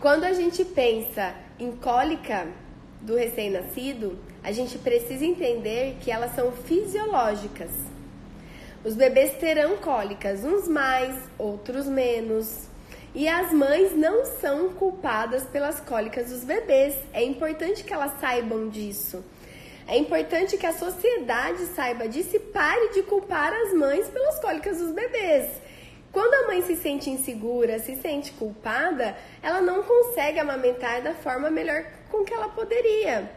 Quando 0.00 0.24
a 0.24 0.32
gente 0.32 0.64
pensa 0.64 1.34
em 1.60 1.72
cólica 1.72 2.46
do 3.02 3.14
recém-nascido, 3.14 4.18
a 4.48 4.52
gente 4.52 4.78
precisa 4.78 5.26
entender 5.26 5.98
que 6.00 6.10
elas 6.10 6.34
são 6.34 6.50
fisiológicas. 6.52 7.68
Os 8.82 8.94
bebês 8.94 9.34
terão 9.34 9.76
cólicas, 9.76 10.42
uns 10.42 10.66
mais, 10.66 11.14
outros 11.36 11.84
menos. 11.84 12.66
E 13.14 13.28
as 13.28 13.52
mães 13.52 13.94
não 13.94 14.24
são 14.24 14.70
culpadas 14.70 15.44
pelas 15.44 15.80
cólicas 15.80 16.30
dos 16.30 16.44
bebês. 16.44 16.96
É 17.12 17.22
importante 17.22 17.84
que 17.84 17.92
elas 17.92 18.18
saibam 18.18 18.70
disso. 18.70 19.22
É 19.86 19.98
importante 19.98 20.56
que 20.56 20.64
a 20.64 20.72
sociedade 20.72 21.66
saiba 21.66 22.08
disso 22.08 22.36
e 22.36 22.40
pare 22.40 22.94
de 22.94 23.02
culpar 23.02 23.52
as 23.52 23.74
mães 23.74 24.08
pelas 24.08 24.40
cólicas 24.40 24.78
dos 24.78 24.92
bebês. 24.92 25.60
Quando 26.10 26.32
a 26.32 26.46
mãe 26.46 26.62
se 26.62 26.74
sente 26.74 27.10
insegura, 27.10 27.78
se 27.80 27.96
sente 27.96 28.32
culpada, 28.32 29.14
ela 29.42 29.60
não 29.60 29.82
consegue 29.82 30.38
amamentar 30.38 31.02
da 31.02 31.12
forma 31.12 31.50
melhor 31.50 31.84
com 32.10 32.24
que 32.24 32.32
ela 32.32 32.48
poderia. 32.48 33.36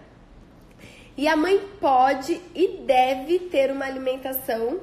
E 1.18 1.28
a 1.28 1.36
mãe 1.36 1.60
pode 1.80 2.42
e 2.56 2.80
deve 2.86 3.40
ter 3.40 3.72
uma 3.72 3.86
alimentação 3.86 4.80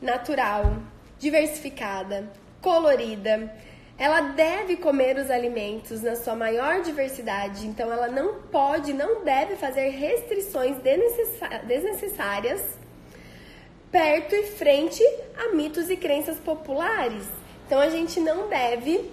natural, 0.00 0.76
diversificada, 1.18 2.30
colorida. 2.60 3.52
Ela 3.96 4.20
deve 4.20 4.76
comer 4.76 5.16
os 5.16 5.30
alimentos 5.30 6.02
na 6.02 6.16
sua 6.16 6.34
maior 6.34 6.82
diversidade, 6.82 7.66
então 7.66 7.92
ela 7.92 8.08
não 8.08 8.42
pode, 8.42 8.92
não 8.92 9.24
deve 9.24 9.56
fazer 9.56 9.88
restrições 9.90 10.76
desnecessárias 11.64 12.62
perto 13.90 14.34
e 14.34 14.42
frente 14.46 15.00
a 15.36 15.54
mitos 15.54 15.88
e 15.88 15.96
crenças 15.96 16.36
populares. 16.38 17.24
Então 17.64 17.78
a 17.80 17.88
gente 17.88 18.18
não 18.18 18.48
deve 18.48 19.08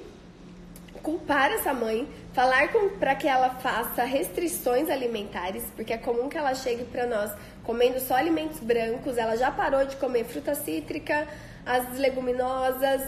culpar 1.03 1.51
essa 1.51 1.71
mãe, 1.71 2.07
falar 2.33 2.69
para 2.99 3.15
que 3.15 3.27
ela 3.27 3.49
faça 3.49 4.03
restrições 4.03 4.89
alimentares, 4.89 5.63
porque 5.75 5.93
é 5.93 5.97
comum 5.97 6.29
que 6.29 6.37
ela 6.37 6.55
chegue 6.55 6.85
para 6.85 7.05
nós 7.05 7.31
comendo 7.63 7.99
só 7.99 8.15
alimentos 8.15 8.59
brancos, 8.59 9.17
ela 9.17 9.35
já 9.35 9.51
parou 9.51 9.85
de 9.85 9.95
comer 9.97 10.25
fruta 10.25 10.55
cítrica, 10.55 11.27
as 11.65 11.97
leguminosas, 11.97 13.01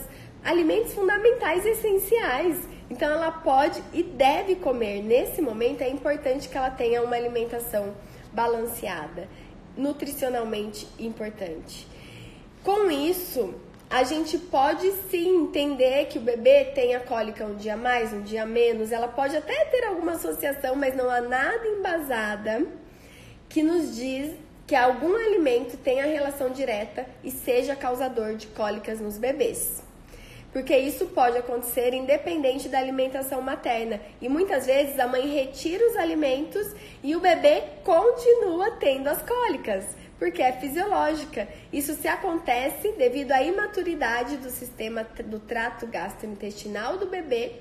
alimentos 0.43 0.93
fundamentais 0.93 1.65
essenciais. 1.65 2.67
Então 2.89 3.09
ela 3.09 3.32
pode 3.32 3.82
e 3.93 4.03
deve 4.03 4.55
comer. 4.55 5.01
Nesse 5.01 5.41
momento 5.41 5.82
é 5.82 5.89
importante 5.89 6.49
que 6.49 6.57
ela 6.57 6.69
tenha 6.69 7.01
uma 7.01 7.15
alimentação 7.15 7.93
balanceada, 8.32 9.28
nutricionalmente 9.76 10.88
importante. 10.99 11.88
Com 12.63 12.91
isso, 12.91 13.55
a 13.94 14.04
gente 14.04 14.39
pode 14.39 14.91
sim 15.12 15.44
entender 15.44 16.06
que 16.06 16.18
o 16.18 16.22
bebê 16.22 16.66
tem 16.66 16.96
a 16.96 17.00
cólica 17.00 17.46
um 17.46 17.54
dia 17.54 17.78
mais, 17.78 18.12
um 18.12 18.24
dia 18.24 18.44
menos. 18.44 18.91
Ela 18.91 19.08
pode 19.08 19.38
até 19.38 19.66
ter 19.66 19.84
alguma 19.84 20.14
associação, 20.14 20.76
mas 20.76 20.96
não 20.96 21.08
há 21.12 21.22
nada 21.22 21.68
embasada 21.68 22.66
que 23.48 23.62
nos 23.62 23.96
diz 23.96 24.34
que 24.66 24.74
algum 24.74 25.16
alimento 25.16 25.78
tenha 25.78 26.08
relação 26.08 26.50
direta 26.50 27.06
e 27.24 27.30
seja 27.30 27.76
causador 27.76 28.34
de 28.34 28.48
cólicas 28.48 29.00
nos 29.00 29.20
bebês. 29.20 29.84
Porque 30.52 30.76
isso 30.76 31.06
pode 31.10 31.38
acontecer 31.38 31.94
independente 31.94 32.68
da 32.70 32.80
alimentação 32.80 33.44
materna. 33.44 34.02
E 34.20 34.28
muitas 34.28 34.66
vezes 34.66 34.98
a 34.98 35.06
mãe 35.06 35.28
retira 35.28 35.88
os 35.88 35.98
alimentos 35.98 36.66
e 37.04 37.16
o 37.16 37.20
bebê 37.20 37.62
continua 37.84 38.72
tendo 38.72 39.08
as 39.08 39.22
cólicas 39.22 39.86
porque 40.18 40.41
é 40.41 40.51
fisiológica. 40.53 41.47
Isso 41.72 41.93
se 41.95 42.07
acontece 42.07 42.91
devido 42.93 43.32
à 43.32 43.41
imaturidade 43.41 44.38
do 44.38 44.49
sistema 44.49 45.05
do 45.26 45.39
trato 45.39 45.88
gastrointestinal 45.88 46.97
do 46.97 47.07
bebê 47.07 47.53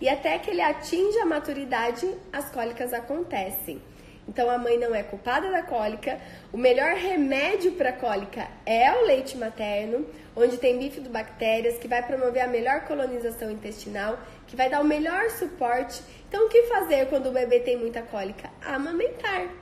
e 0.00 0.08
até 0.08 0.36
que 0.38 0.50
ele 0.50 0.60
atinja 0.60 1.22
a 1.22 1.26
maturidade, 1.26 2.12
as 2.32 2.50
cólicas 2.50 2.92
acontecem. 2.92 3.80
Então 4.26 4.50
a 4.50 4.58
mãe 4.58 4.78
não 4.78 4.94
é 4.94 5.02
culpada 5.02 5.50
da 5.50 5.62
cólica. 5.62 6.20
O 6.52 6.56
melhor 6.56 6.94
remédio 6.94 7.72
para 7.72 7.92
cólica 7.92 8.48
é 8.64 8.92
o 8.92 9.04
leite 9.04 9.36
materno, 9.36 10.06
onde 10.34 10.56
tem 10.56 10.78
bifidobactérias 10.78 11.78
que 11.78 11.88
vai 11.88 12.02
promover 12.02 12.42
a 12.42 12.48
melhor 12.48 12.80
colonização 12.84 13.50
intestinal, 13.50 14.18
que 14.46 14.56
vai 14.56 14.68
dar 14.68 14.80
o 14.80 14.84
melhor 14.84 15.30
suporte. 15.30 16.02
Então 16.28 16.46
o 16.46 16.48
que 16.48 16.64
fazer 16.64 17.06
quando 17.06 17.28
o 17.28 17.32
bebê 17.32 17.60
tem 17.60 17.76
muita 17.76 18.02
cólica? 18.02 18.50
Amamentar. 18.60 19.61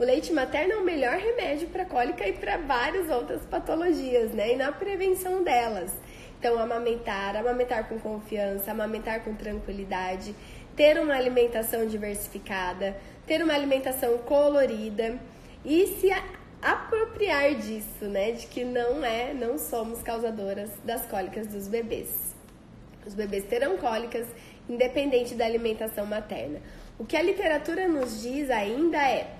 O 0.00 0.02
leite 0.02 0.32
materno 0.32 0.72
é 0.72 0.76
o 0.78 0.82
melhor 0.82 1.18
remédio 1.18 1.68
para 1.68 1.84
cólica 1.84 2.26
e 2.26 2.32
para 2.32 2.56
várias 2.56 3.10
outras 3.10 3.42
patologias, 3.42 4.32
né? 4.32 4.54
E 4.54 4.56
na 4.56 4.72
prevenção 4.72 5.44
delas. 5.44 5.92
Então, 6.38 6.58
amamentar, 6.58 7.36
amamentar 7.36 7.86
com 7.86 8.00
confiança, 8.00 8.70
amamentar 8.70 9.22
com 9.22 9.34
tranquilidade, 9.34 10.34
ter 10.74 10.98
uma 10.98 11.14
alimentação 11.14 11.86
diversificada, 11.86 12.96
ter 13.26 13.42
uma 13.44 13.52
alimentação 13.52 14.16
colorida 14.16 15.18
e 15.66 15.86
se 15.88 16.08
apropriar 16.62 17.56
disso, 17.56 18.06
né? 18.06 18.32
De 18.32 18.46
que 18.46 18.64
não 18.64 19.04
é, 19.04 19.34
não 19.34 19.58
somos 19.58 20.00
causadoras 20.00 20.70
das 20.82 21.04
cólicas 21.04 21.46
dos 21.46 21.68
bebês. 21.68 22.34
Os 23.06 23.12
bebês 23.12 23.44
terão 23.44 23.76
cólicas 23.76 24.26
independente 24.66 25.34
da 25.34 25.44
alimentação 25.44 26.06
materna. 26.06 26.58
O 26.98 27.04
que 27.04 27.18
a 27.18 27.22
literatura 27.22 27.86
nos 27.86 28.22
diz 28.22 28.48
ainda 28.48 28.96
é 28.96 29.39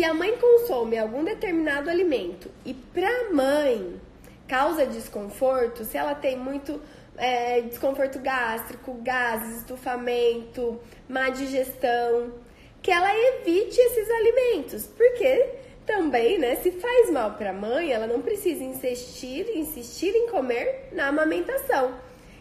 se 0.00 0.04
a 0.04 0.14
mãe 0.14 0.34
consome 0.38 0.96
algum 0.96 1.22
determinado 1.22 1.90
alimento 1.90 2.50
e 2.64 2.72
para 2.72 3.06
a 3.06 3.34
mãe 3.34 4.00
causa 4.48 4.86
desconforto, 4.86 5.84
se 5.84 5.98
ela 5.98 6.14
tem 6.14 6.38
muito 6.38 6.80
é, 7.18 7.60
desconforto 7.60 8.18
gástrico, 8.18 8.94
gases, 9.02 9.58
estufamento, 9.58 10.80
má 11.06 11.28
digestão, 11.28 12.32
que 12.80 12.90
ela 12.90 13.10
evite 13.14 13.78
esses 13.78 14.10
alimentos, 14.10 14.86
porque 14.86 15.50
também, 15.84 16.38
né, 16.38 16.56
se 16.56 16.70
faz 16.70 17.10
mal 17.10 17.32
para 17.32 17.50
a 17.50 17.52
mãe, 17.52 17.92
ela 17.92 18.06
não 18.06 18.22
precisa 18.22 18.64
insistir, 18.64 19.50
insistir 19.54 20.16
em 20.16 20.28
comer 20.28 20.88
na 20.92 21.08
amamentação. 21.08 21.94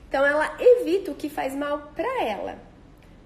Então 0.07 0.25
ela 0.25 0.55
evita 0.57 1.11
o 1.11 1.15
que 1.15 1.27
faz 1.27 1.53
mal 1.53 1.91
para 1.93 2.23
ela, 2.23 2.57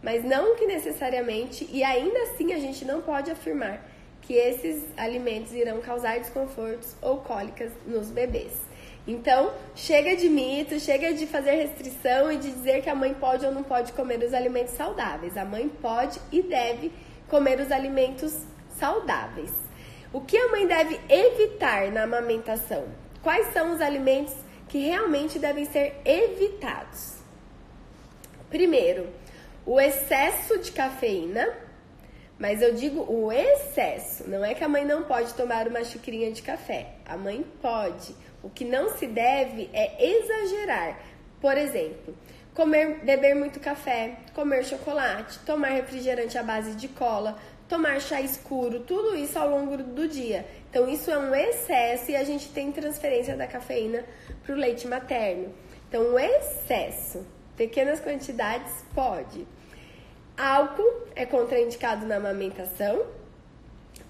mas 0.01 0.23
não 0.23 0.55
que 0.55 0.65
necessariamente, 0.65 1.69
e 1.71 1.83
ainda 1.83 2.19
assim 2.23 2.51
a 2.51 2.57
gente 2.57 2.83
não 2.83 2.99
pode 2.99 3.29
afirmar 3.29 3.92
que 4.23 4.33
esses 4.33 4.83
alimentos 4.97 5.53
irão 5.53 5.81
causar 5.81 6.17
desconfortos 6.17 6.95
ou 7.01 7.17
cólicas 7.17 7.71
nos 7.85 8.09
bebês. 8.09 8.51
Então, 9.05 9.53
chega 9.75 10.15
de 10.15 10.29
mito, 10.29 10.79
chega 10.79 11.13
de 11.13 11.27
fazer 11.27 11.51
restrição 11.51 12.31
e 12.31 12.37
de 12.37 12.51
dizer 12.51 12.81
que 12.81 12.89
a 12.89 12.95
mãe 12.95 13.13
pode 13.13 13.45
ou 13.45 13.51
não 13.51 13.63
pode 13.63 13.91
comer 13.91 14.23
os 14.23 14.33
alimentos 14.33 14.73
saudáveis. 14.73 15.37
A 15.37 15.43
mãe 15.43 15.67
pode 15.67 16.19
e 16.31 16.41
deve 16.41 16.91
comer 17.27 17.59
os 17.59 17.69
alimentos 17.69 18.33
saudáveis. 18.79 19.51
O 20.13 20.21
que 20.21 20.37
a 20.37 20.47
mãe 20.49 20.65
deve 20.65 20.99
evitar 21.09 21.91
na 21.91 22.03
amamentação? 22.03 22.85
Quais 23.21 23.51
são 23.51 23.73
os 23.73 23.81
alimentos 23.81 24.35
que 24.69 24.77
realmente 24.77 25.37
devem 25.37 25.65
ser 25.65 25.99
evitados? 26.05 27.17
Primeiro, 28.49 29.09
o 29.65 29.81
excesso 29.81 30.59
de 30.59 30.71
cafeína, 30.71 31.49
mas 32.39 32.61
eu 32.61 32.73
digo 32.73 33.01
o 33.01 33.31
excesso. 33.31 34.29
Não 34.29 34.43
é 34.43 34.53
que 34.53 34.63
a 34.63 34.69
mãe 34.69 34.85
não 34.85 35.03
pode 35.03 35.33
tomar 35.33 35.67
uma 35.67 35.83
xicrinha 35.83 36.31
de 36.31 36.41
café. 36.41 36.95
A 37.05 37.15
mãe 37.15 37.45
pode. 37.61 38.15
O 38.41 38.49
que 38.49 38.65
não 38.65 38.97
se 38.97 39.07
deve 39.07 39.69
é 39.73 40.05
exagerar. 40.05 40.99
Por 41.39 41.57
exemplo, 41.57 42.15
comer, 42.53 42.99
beber 43.03 43.35
muito 43.35 43.59
café, 43.59 44.17
comer 44.33 44.65
chocolate, 44.65 45.39
tomar 45.39 45.69
refrigerante 45.69 46.37
à 46.37 46.43
base 46.43 46.75
de 46.75 46.87
cola, 46.87 47.37
tomar 47.67 47.99
chá 48.01 48.21
escuro, 48.21 48.81
tudo 48.81 49.15
isso 49.15 49.37
ao 49.39 49.49
longo 49.49 49.77
do 49.77 50.07
dia. 50.07 50.45
Então 50.69 50.87
isso 50.87 51.09
é 51.11 51.17
um 51.17 51.33
excesso 51.33 52.11
e 52.11 52.15
a 52.15 52.23
gente 52.23 52.49
tem 52.49 52.71
transferência 52.71 53.35
da 53.35 53.47
cafeína 53.47 54.03
para 54.43 54.53
o 54.53 54.57
leite 54.57 54.87
materno. 54.87 55.53
Então 55.87 56.13
o 56.13 56.19
excesso, 56.19 57.25
pequenas 57.55 57.99
quantidades 57.99 58.71
pode. 58.93 59.47
Álcool 60.37 61.07
é 61.15 61.25
contraindicado 61.25 62.05
na 62.07 62.15
amamentação. 62.15 63.05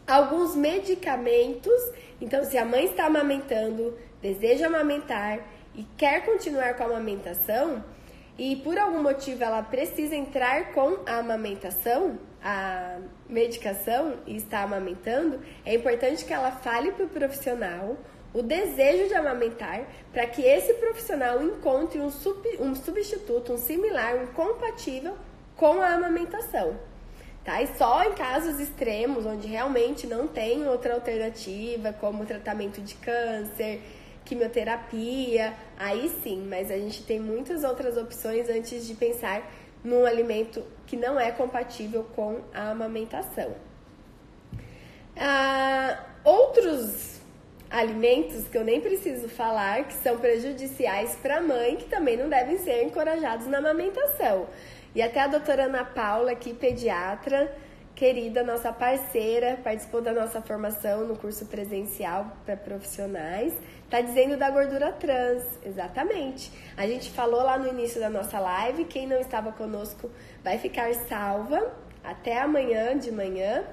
Alguns 0.07 0.55
medicamentos, 0.55 1.91
então 2.21 2.43
se 2.45 2.57
a 2.57 2.65
mãe 2.65 2.85
está 2.85 3.05
amamentando, 3.05 3.97
deseja 4.21 4.67
amamentar 4.67 5.39
e 5.75 5.83
quer 5.97 6.25
continuar 6.25 6.75
com 6.75 6.83
a 6.83 6.85
amamentação 6.87 7.83
e 8.37 8.55
por 8.57 8.77
algum 8.77 9.01
motivo 9.01 9.43
ela 9.43 9.61
precisa 9.61 10.15
entrar 10.15 10.71
com 10.71 10.99
a 11.05 11.17
amamentação, 11.17 12.17
a 12.41 12.99
medicação 13.29 14.17
e 14.25 14.37
está 14.37 14.63
amamentando, 14.63 15.41
é 15.65 15.75
importante 15.75 16.25
que 16.25 16.33
ela 16.33 16.51
fale 16.51 16.91
para 16.93 17.05
o 17.05 17.09
profissional 17.09 17.97
o 18.33 18.41
desejo 18.41 19.07
de 19.07 19.13
amamentar 19.13 19.87
para 20.11 20.25
que 20.25 20.41
esse 20.41 20.73
profissional 20.75 21.43
encontre 21.43 21.99
um, 21.99 22.09
sub, 22.09 22.41
um 22.59 22.73
substituto, 22.73 23.53
um 23.53 23.57
similar, 23.57 24.15
um 24.15 24.27
compatível 24.27 25.15
com 25.63 25.81
a 25.81 25.93
amamentação. 25.93 26.77
Tá? 27.41 27.61
E 27.61 27.67
só 27.77 28.03
em 28.03 28.11
casos 28.11 28.59
extremos, 28.59 29.25
onde 29.25 29.47
realmente 29.47 30.05
não 30.05 30.27
tem 30.27 30.67
outra 30.67 30.93
alternativa, 30.93 31.93
como 31.93 32.25
tratamento 32.25 32.81
de 32.81 32.95
câncer, 32.95 33.79
quimioterapia, 34.25 35.53
aí 35.79 36.09
sim, 36.21 36.45
mas 36.49 36.69
a 36.69 36.75
gente 36.75 37.03
tem 37.03 37.17
muitas 37.17 37.63
outras 37.63 37.95
opções 37.95 38.49
antes 38.49 38.85
de 38.85 38.93
pensar 38.93 39.49
num 39.81 40.05
alimento 40.05 40.61
que 40.85 40.97
não 40.97 41.17
é 41.17 41.31
compatível 41.31 42.05
com 42.13 42.41
a 42.53 42.71
amamentação. 42.71 43.55
Ah, 45.15 45.97
outros 46.25 47.21
alimentos 47.69 48.49
que 48.49 48.57
eu 48.57 48.65
nem 48.65 48.81
preciso 48.81 49.29
falar, 49.29 49.85
que 49.85 49.93
são 49.93 50.17
prejudiciais 50.17 51.15
para 51.21 51.37
a 51.37 51.41
mãe, 51.41 51.77
que 51.77 51.85
também 51.85 52.17
não 52.17 52.27
devem 52.27 52.57
ser 52.57 52.83
encorajados 52.83 53.47
na 53.47 53.59
amamentação. 53.59 54.45
E 54.95 55.01
até 55.01 55.21
a 55.21 55.27
doutora 55.27 55.63
Ana 55.63 55.83
Paula, 55.83 56.31
aqui, 56.31 56.53
pediatra, 56.53 57.51
querida, 57.95 58.43
nossa 58.43 58.71
parceira, 58.71 59.57
participou 59.63 60.01
da 60.01 60.11
nossa 60.11 60.41
formação 60.41 61.07
no 61.07 61.15
curso 61.15 61.45
presencial 61.47 62.37
para 62.45 62.55
profissionais, 62.55 63.53
está 63.85 64.01
dizendo 64.01 64.37
da 64.37 64.51
gordura 64.51 64.91
trans. 64.91 65.43
Exatamente. 65.65 66.51
A 66.77 66.85
gente 66.85 67.09
falou 67.09 67.41
lá 67.41 67.57
no 67.57 67.67
início 67.67 67.99
da 67.99 68.09
nossa 68.09 68.39
live, 68.39 68.85
quem 68.85 69.07
não 69.07 69.19
estava 69.19 69.51
conosco 69.51 70.11
vai 70.43 70.59
ficar 70.59 70.93
salva 71.07 71.71
até 72.03 72.39
amanhã 72.39 72.97
de 72.97 73.11
manhã. 73.11 73.63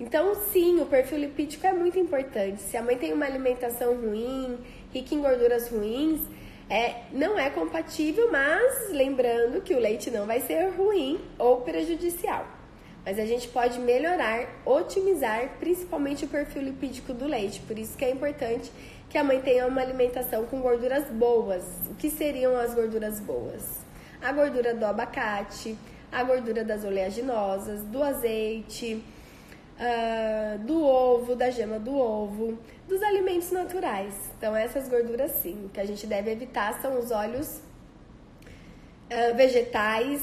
Então, 0.00 0.32
sim, 0.52 0.80
o 0.80 0.86
perfil 0.86 1.18
lipídico 1.18 1.66
é 1.66 1.72
muito 1.72 1.98
importante. 1.98 2.62
Se 2.62 2.76
a 2.76 2.82
mãe 2.82 2.96
tem 2.96 3.12
uma 3.12 3.26
alimentação 3.26 3.94
ruim, 3.94 4.58
rica 4.92 5.12
em 5.12 5.20
gorduras 5.20 5.70
ruins, 5.70 6.20
é, 6.70 7.04
não 7.12 7.38
é 7.38 7.48
compatível, 7.48 8.30
mas 8.30 8.90
lembrando 8.90 9.62
que 9.62 9.74
o 9.74 9.78
leite 9.78 10.10
não 10.10 10.26
vai 10.26 10.40
ser 10.40 10.68
ruim 10.70 11.20
ou 11.38 11.62
prejudicial. 11.62 12.46
Mas 13.04 13.18
a 13.18 13.24
gente 13.24 13.48
pode 13.48 13.78
melhorar, 13.80 14.46
otimizar 14.66 15.56
principalmente 15.58 16.26
o 16.26 16.28
perfil 16.28 16.62
lipídico 16.62 17.14
do 17.14 17.26
leite. 17.26 17.60
Por 17.60 17.78
isso 17.78 17.96
que 17.96 18.04
é 18.04 18.10
importante 18.10 18.70
que 19.08 19.16
a 19.16 19.24
mãe 19.24 19.40
tenha 19.40 19.66
uma 19.66 19.80
alimentação 19.80 20.44
com 20.44 20.60
gorduras 20.60 21.08
boas. 21.10 21.64
O 21.90 21.94
que 21.94 22.10
seriam 22.10 22.54
as 22.54 22.74
gorduras 22.74 23.18
boas? 23.18 23.62
A 24.20 24.30
gordura 24.32 24.74
do 24.74 24.84
abacate, 24.84 25.74
a 26.12 26.22
gordura 26.22 26.64
das 26.64 26.84
oleaginosas, 26.84 27.82
do 27.84 28.02
azeite, 28.02 29.02
uh, 29.78 30.58
do 30.58 30.84
ovo, 30.84 31.34
da 31.34 31.50
gema 31.50 31.78
do 31.78 31.96
ovo, 31.96 32.58
dos 32.86 33.02
alimentos 33.02 33.50
naturais. 33.50 34.14
Então, 34.36 34.54
essas 34.54 34.88
gorduras 34.88 35.30
sim, 35.42 35.70
que 35.72 35.80
a 35.80 35.86
gente 35.86 36.06
deve 36.06 36.30
evitar 36.30 36.80
são 36.80 36.98
os 36.98 37.10
óleos 37.10 37.60
uh, 39.10 39.36
vegetais, 39.36 40.22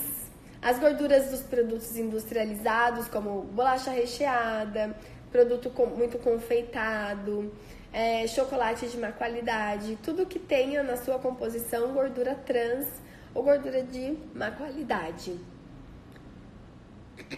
as 0.62 0.80
gorduras 0.80 1.30
dos 1.30 1.42
produtos 1.42 1.98
industrializados, 1.98 3.08
como 3.08 3.42
bolacha 3.42 3.92
recheada, 3.92 4.96
produto 5.32 5.70
com, 5.70 5.86
muito 5.88 6.18
confeitado, 6.18 7.54
é, 7.94 8.28
chocolate 8.28 8.88
de 8.88 8.98
má 8.98 9.12
qualidade, 9.12 9.98
tudo 10.04 10.26
que 10.26 10.40
tenha 10.40 10.84
na 10.84 10.98
sua 10.98 11.20
composição 11.20 11.94
gordura 11.94 12.36
trans 12.36 12.88
ou 13.34 13.44
gordura 13.44 13.84
de 13.84 14.18
má 14.34 14.52
qualidade. 14.52 15.40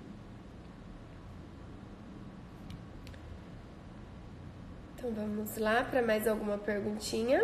vamos 5.14 5.56
lá 5.56 5.84
para 5.84 6.02
mais 6.02 6.26
alguma 6.26 6.58
perguntinha. 6.58 7.42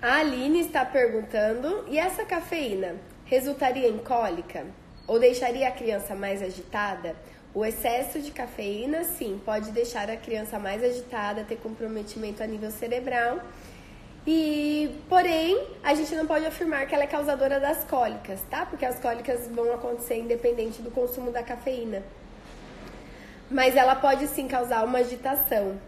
A 0.00 0.18
Aline 0.18 0.60
está 0.60 0.84
perguntando: 0.84 1.84
e 1.88 1.98
essa 1.98 2.24
cafeína 2.24 2.96
resultaria 3.24 3.88
em 3.88 3.98
cólica? 3.98 4.66
Ou 5.06 5.18
deixaria 5.18 5.68
a 5.68 5.72
criança 5.72 6.14
mais 6.14 6.42
agitada? 6.42 7.16
O 7.54 7.64
excesso 7.64 8.20
de 8.20 8.30
cafeína, 8.30 9.02
sim, 9.04 9.40
pode 9.44 9.70
deixar 9.70 10.10
a 10.10 10.16
criança 10.16 10.58
mais 10.58 10.84
agitada, 10.84 11.42
ter 11.44 11.56
comprometimento 11.56 12.42
a 12.42 12.46
nível 12.46 12.70
cerebral 12.70 13.40
e, 14.26 14.90
porém, 15.08 15.68
a 15.84 15.94
gente 15.94 16.12
não 16.16 16.26
pode 16.26 16.44
afirmar 16.44 16.84
que 16.86 16.94
ela 16.94 17.04
é 17.04 17.06
causadora 17.06 17.60
das 17.60 17.84
cólicas, 17.84 18.40
tá? 18.50 18.66
Porque 18.66 18.84
as 18.84 18.98
cólicas 18.98 19.46
vão 19.48 19.72
acontecer 19.72 20.16
independente 20.16 20.82
do 20.82 20.90
consumo 20.90 21.30
da 21.30 21.44
cafeína. 21.44 22.02
Mas 23.48 23.76
ela 23.76 23.94
pode 23.94 24.26
sim 24.26 24.48
causar 24.48 24.84
uma 24.84 24.98
agitação. 24.98 25.80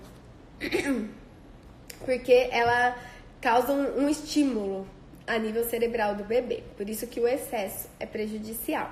Porque 2.05 2.49
ela 2.53 2.97
causa 3.41 3.73
um, 3.73 4.05
um 4.05 4.09
estímulo 4.09 4.87
a 5.27 5.37
nível 5.37 5.65
cerebral 5.65 6.15
do 6.15 6.23
bebê. 6.23 6.63
Por 6.77 6.89
isso 6.89 7.09
que 7.09 7.19
o 7.19 7.27
excesso 7.27 7.89
é 7.99 8.07
prejudicial. 8.07 8.89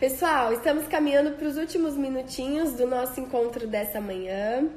Pessoal, 0.00 0.52
estamos 0.52 0.88
caminhando 0.88 1.36
para 1.36 1.46
os 1.46 1.56
últimos 1.56 1.96
minutinhos 1.96 2.72
do 2.72 2.84
nosso 2.84 3.20
encontro 3.20 3.68
dessa 3.68 4.00
manhã. 4.00 4.68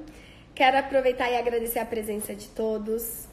Quero 0.53 0.77
aproveitar 0.77 1.31
e 1.31 1.37
agradecer 1.37 1.79
a 1.79 1.85
presença 1.85 2.35
de 2.35 2.47
todos 2.49 3.30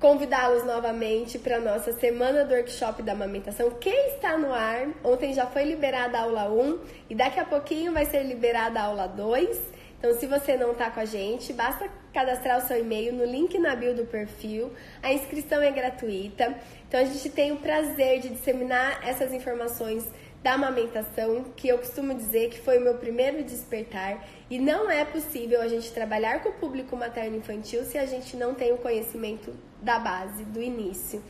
convidá-los 0.00 0.64
novamente 0.64 1.38
para 1.38 1.56
a 1.56 1.60
nossa 1.60 1.92
semana 1.92 2.44
do 2.44 2.54
workshop 2.54 3.02
da 3.02 3.12
amamentação, 3.12 3.70
que 3.72 3.90
está 3.90 4.38
no 4.38 4.54
ar. 4.54 4.88
Ontem 5.02 5.32
já 5.34 5.46
foi 5.46 5.64
liberada 5.64 6.18
a 6.18 6.22
aula 6.22 6.48
1 6.48 6.78
e 7.10 7.14
daqui 7.14 7.40
a 7.40 7.44
pouquinho 7.44 7.92
vai 7.92 8.04
ser 8.04 8.22
liberada 8.22 8.78
a 8.78 8.84
aula 8.84 9.08
2. 9.08 9.78
Então, 9.98 10.14
se 10.14 10.26
você 10.26 10.56
não 10.56 10.70
está 10.70 10.88
com 10.92 11.00
a 11.00 11.04
gente, 11.04 11.52
basta 11.52 11.90
cadastrar 12.14 12.58
o 12.58 12.68
seu 12.68 12.78
e-mail 12.78 13.12
no 13.12 13.24
link 13.24 13.58
na 13.58 13.74
bio 13.74 13.92
do 13.92 14.06
perfil. 14.06 14.70
A 15.02 15.12
inscrição 15.12 15.60
é 15.60 15.72
gratuita. 15.72 16.54
Então, 16.86 17.00
a 17.00 17.04
gente 17.04 17.28
tem 17.30 17.50
o 17.50 17.56
prazer 17.56 18.20
de 18.20 18.28
disseminar 18.28 19.00
essas 19.04 19.32
informações 19.32 20.06
da 20.40 20.52
amamentação, 20.52 21.46
que 21.56 21.66
eu 21.66 21.78
costumo 21.78 22.14
dizer 22.14 22.50
que 22.50 22.60
foi 22.60 22.78
o 22.78 22.80
meu 22.80 22.94
primeiro 22.94 23.42
despertar. 23.42 24.24
E 24.48 24.60
não 24.60 24.88
é 24.88 25.04
possível 25.04 25.60
a 25.60 25.66
gente 25.66 25.90
trabalhar 25.90 26.40
com 26.44 26.50
o 26.50 26.52
público 26.52 26.96
materno 26.96 27.36
infantil 27.36 27.84
se 27.84 27.98
a 27.98 28.06
gente 28.06 28.36
não 28.36 28.54
tem 28.54 28.72
o 28.72 28.76
conhecimento 28.76 29.52
da 29.82 29.98
base, 29.98 30.44
do 30.44 30.62
início, 30.62 31.22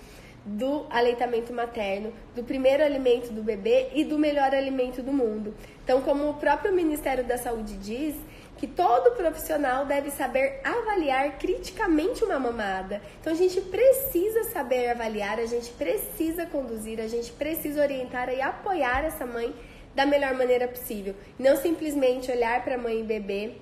do 0.45 0.87
aleitamento 0.89 1.53
materno, 1.53 2.13
do 2.35 2.43
primeiro 2.43 2.83
alimento 2.83 3.33
do 3.33 3.43
bebê 3.43 3.89
e 3.95 4.05
do 4.05 4.19
melhor 4.19 4.55
alimento 4.55 5.03
do 5.03 5.13
mundo. 5.13 5.55
Então, 5.85 6.01
como 6.03 6.29
o 6.31 6.35
próprio 6.35 6.73
Ministério 6.73 7.25
da 7.25 7.37
Saúde 7.37 7.77
diz, 7.77 8.17
que 8.59 8.67
todo 8.67 9.15
profissional 9.15 9.87
deve 9.87 10.11
saber 10.11 10.61
avaliar 10.65 11.39
criticamente 11.39 12.25
uma 12.25 12.41
mamada. 12.41 13.01
Então 13.21 13.33
a 13.33 13.37
gente 13.37 13.61
precisa 13.61 14.45
saber 14.45 14.91
avaliar, 14.91 15.39
a 15.39 15.47
gente 15.47 15.71
precisa 15.71 16.45
conduzir, 16.45 17.01
a 17.01 17.07
gente 17.07 17.31
precisa 17.33 17.81
orientar 17.81 18.29
e 18.31 18.43
apoiar 18.43 19.05
essa 19.05 19.25
mãe 19.25 19.55
da 19.95 20.05
melhor 20.05 20.35
maneira 20.35 20.67
possível. 20.67 21.15
Não 21.39 21.57
simplesmente 21.57 22.33
olhar 22.33 22.63
para 22.65 22.75
a 22.75 22.79
mãe 22.79 23.01
e 23.01 23.05
bebê 23.05 23.53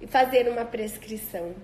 e 0.00 0.06
fazer 0.06 0.48
uma 0.48 0.64
prescrição. 0.64 1.54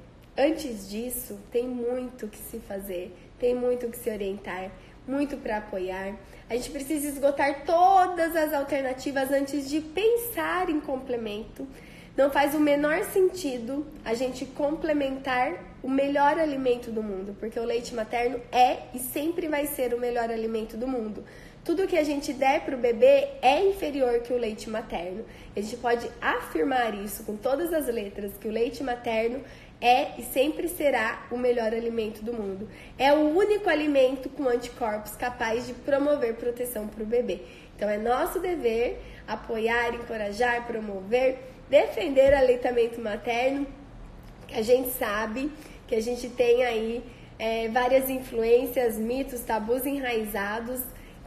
Antes 0.43 0.89
disso, 0.89 1.39
tem 1.53 1.69
muito 1.69 2.27
que 2.27 2.39
se 2.39 2.61
fazer, 2.61 3.15
tem 3.39 3.55
muito 3.55 3.89
que 3.89 3.99
se 3.99 4.09
orientar, 4.09 4.71
muito 5.07 5.37
para 5.37 5.59
apoiar. 5.59 6.17
A 6.49 6.57
gente 6.57 6.71
precisa 6.71 7.09
esgotar 7.09 7.67
todas 7.67 8.35
as 8.35 8.55
alternativas 8.55 9.31
antes 9.31 9.69
de 9.69 9.83
pensar 9.83 10.71
em 10.71 10.81
complemento. 10.81 11.69
Não 12.17 12.31
faz 12.31 12.55
o 12.55 12.59
menor 12.59 13.05
sentido 13.05 13.87
a 14.03 14.15
gente 14.15 14.47
complementar 14.47 15.63
o 15.83 15.91
melhor 15.91 16.39
alimento 16.39 16.91
do 16.91 17.03
mundo, 17.03 17.37
porque 17.39 17.61
o 17.61 17.65
leite 17.65 17.95
materno 17.95 18.41
é 18.51 18.79
e 18.95 18.99
sempre 18.99 19.47
vai 19.47 19.67
ser 19.67 19.93
o 19.93 20.01
melhor 20.01 20.31
alimento 20.31 20.75
do 20.75 20.89
mundo. 20.89 21.23
Tudo 21.63 21.87
que 21.87 21.99
a 21.99 22.03
gente 22.03 22.33
der 22.33 22.63
para 22.63 22.75
o 22.75 22.79
bebê 22.79 23.29
é 23.43 23.63
inferior 23.69 24.21
que 24.21 24.33
o 24.33 24.39
leite 24.39 24.71
materno. 24.71 25.23
A 25.55 25.61
gente 25.61 25.77
pode 25.77 26.11
afirmar 26.19 26.95
isso 26.95 27.25
com 27.25 27.37
todas 27.37 27.75
as 27.75 27.87
letras, 27.87 28.33
que 28.41 28.49
o 28.49 28.51
leite 28.51 28.83
materno 28.83 29.45
é 29.81 30.19
e 30.19 30.23
sempre 30.23 30.69
será 30.69 31.27
o 31.31 31.39
melhor 31.39 31.73
alimento 31.73 32.23
do 32.23 32.33
mundo. 32.33 32.69
É 32.99 33.13
o 33.13 33.37
único 33.37 33.69
alimento 33.69 34.29
com 34.29 34.49
anticorpos 34.49 35.17
capaz 35.17 35.67
de 35.67 35.73
promover 35.73 36.35
proteção 36.35 36.87
para 36.87 37.03
o 37.03 37.07
bebê. 37.07 37.41
Então 37.77 37.89
é 37.89 37.97
nosso 37.97 38.41
dever 38.41 39.01
apoiar, 39.27 39.95
encorajar, 39.95 40.67
promover, 40.67 41.39
defender 41.69 42.33
o 42.33 42.37
aleitamento 42.37 43.01
materno, 43.01 43.67
que 44.47 44.55
a 44.55 44.63
gente 44.63 44.91
sabe 44.91 45.51
que 45.87 45.95
a 45.95 46.03
gente 46.03 46.29
tem 46.29 46.65
aí 46.65 47.03
é, 47.39 47.69
várias 47.69 48.09
influências, 48.11 48.97
mitos, 48.97 49.41
tabus 49.41 49.87
enraizados 49.87 50.81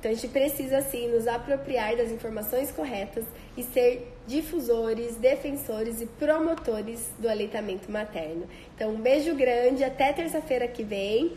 então 0.03 0.11
a 0.11 0.15
gente 0.15 0.27
precisa 0.33 0.81
sim 0.81 1.07
nos 1.07 1.27
apropriar 1.27 1.95
das 1.95 2.11
informações 2.11 2.69
corretas 2.73 3.23
e 3.55 3.63
ser 3.63 4.12
difusores, 4.27 5.15
defensores 5.15 6.01
e 6.01 6.05
promotores 6.05 7.11
do 7.19 7.29
aleitamento 7.29 7.91
materno. 7.91 8.47
Então 8.75 8.91
um 8.91 9.01
beijo 9.01 9.35
grande, 9.35 9.83
até 9.83 10.13
terça-feira 10.13 10.67
que 10.67 10.83
vem, 10.83 11.33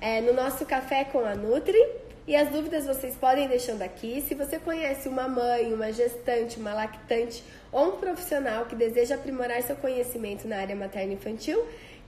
é, 0.00 0.20
no 0.20 0.32
nosso 0.32 0.66
café 0.66 1.04
com 1.04 1.20
a 1.20 1.34
Nutri. 1.34 1.78
E 2.26 2.34
as 2.34 2.48
dúvidas 2.48 2.86
vocês 2.86 3.14
podem 3.16 3.46
deixando 3.46 3.82
aqui. 3.82 4.24
Se 4.26 4.34
você 4.34 4.58
conhece 4.58 5.08
uma 5.08 5.28
mãe, 5.28 5.74
uma 5.74 5.92
gestante, 5.92 6.58
uma 6.58 6.72
lactante 6.72 7.44
ou 7.70 7.88
um 7.88 7.96
profissional 7.98 8.64
que 8.64 8.74
deseja 8.74 9.16
aprimorar 9.16 9.62
seu 9.62 9.76
conhecimento 9.76 10.48
na 10.48 10.56
área 10.56 10.74
materna 10.74 11.12
infantil, 11.12 11.62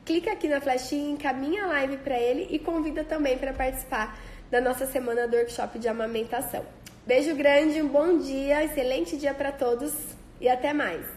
clica 0.07 0.33
aqui 0.33 0.49
na 0.49 0.59
flechinha, 0.59 1.11
encaminha 1.11 1.65
a 1.65 1.67
live 1.67 1.99
para 1.99 2.19
ele 2.19 2.47
e 2.51 2.59
convida 2.59 3.05
também 3.05 3.37
para 3.37 3.53
participar 3.53 4.19
da 4.51 4.59
nossa 4.59 4.87
semana 4.87 5.29
do 5.29 5.37
workshop 5.37 5.79
de 5.79 5.87
amamentação. 5.87 6.65
Beijo 7.07 7.35
grande, 7.37 7.83
um 7.83 7.89
bom 7.89 8.17
dia, 8.17 8.65
excelente 8.65 9.19
dia 9.19 9.35
para 9.35 9.53
todos 9.53 10.16
e 10.41 10.49
até 10.49 10.73
mais! 10.73 11.16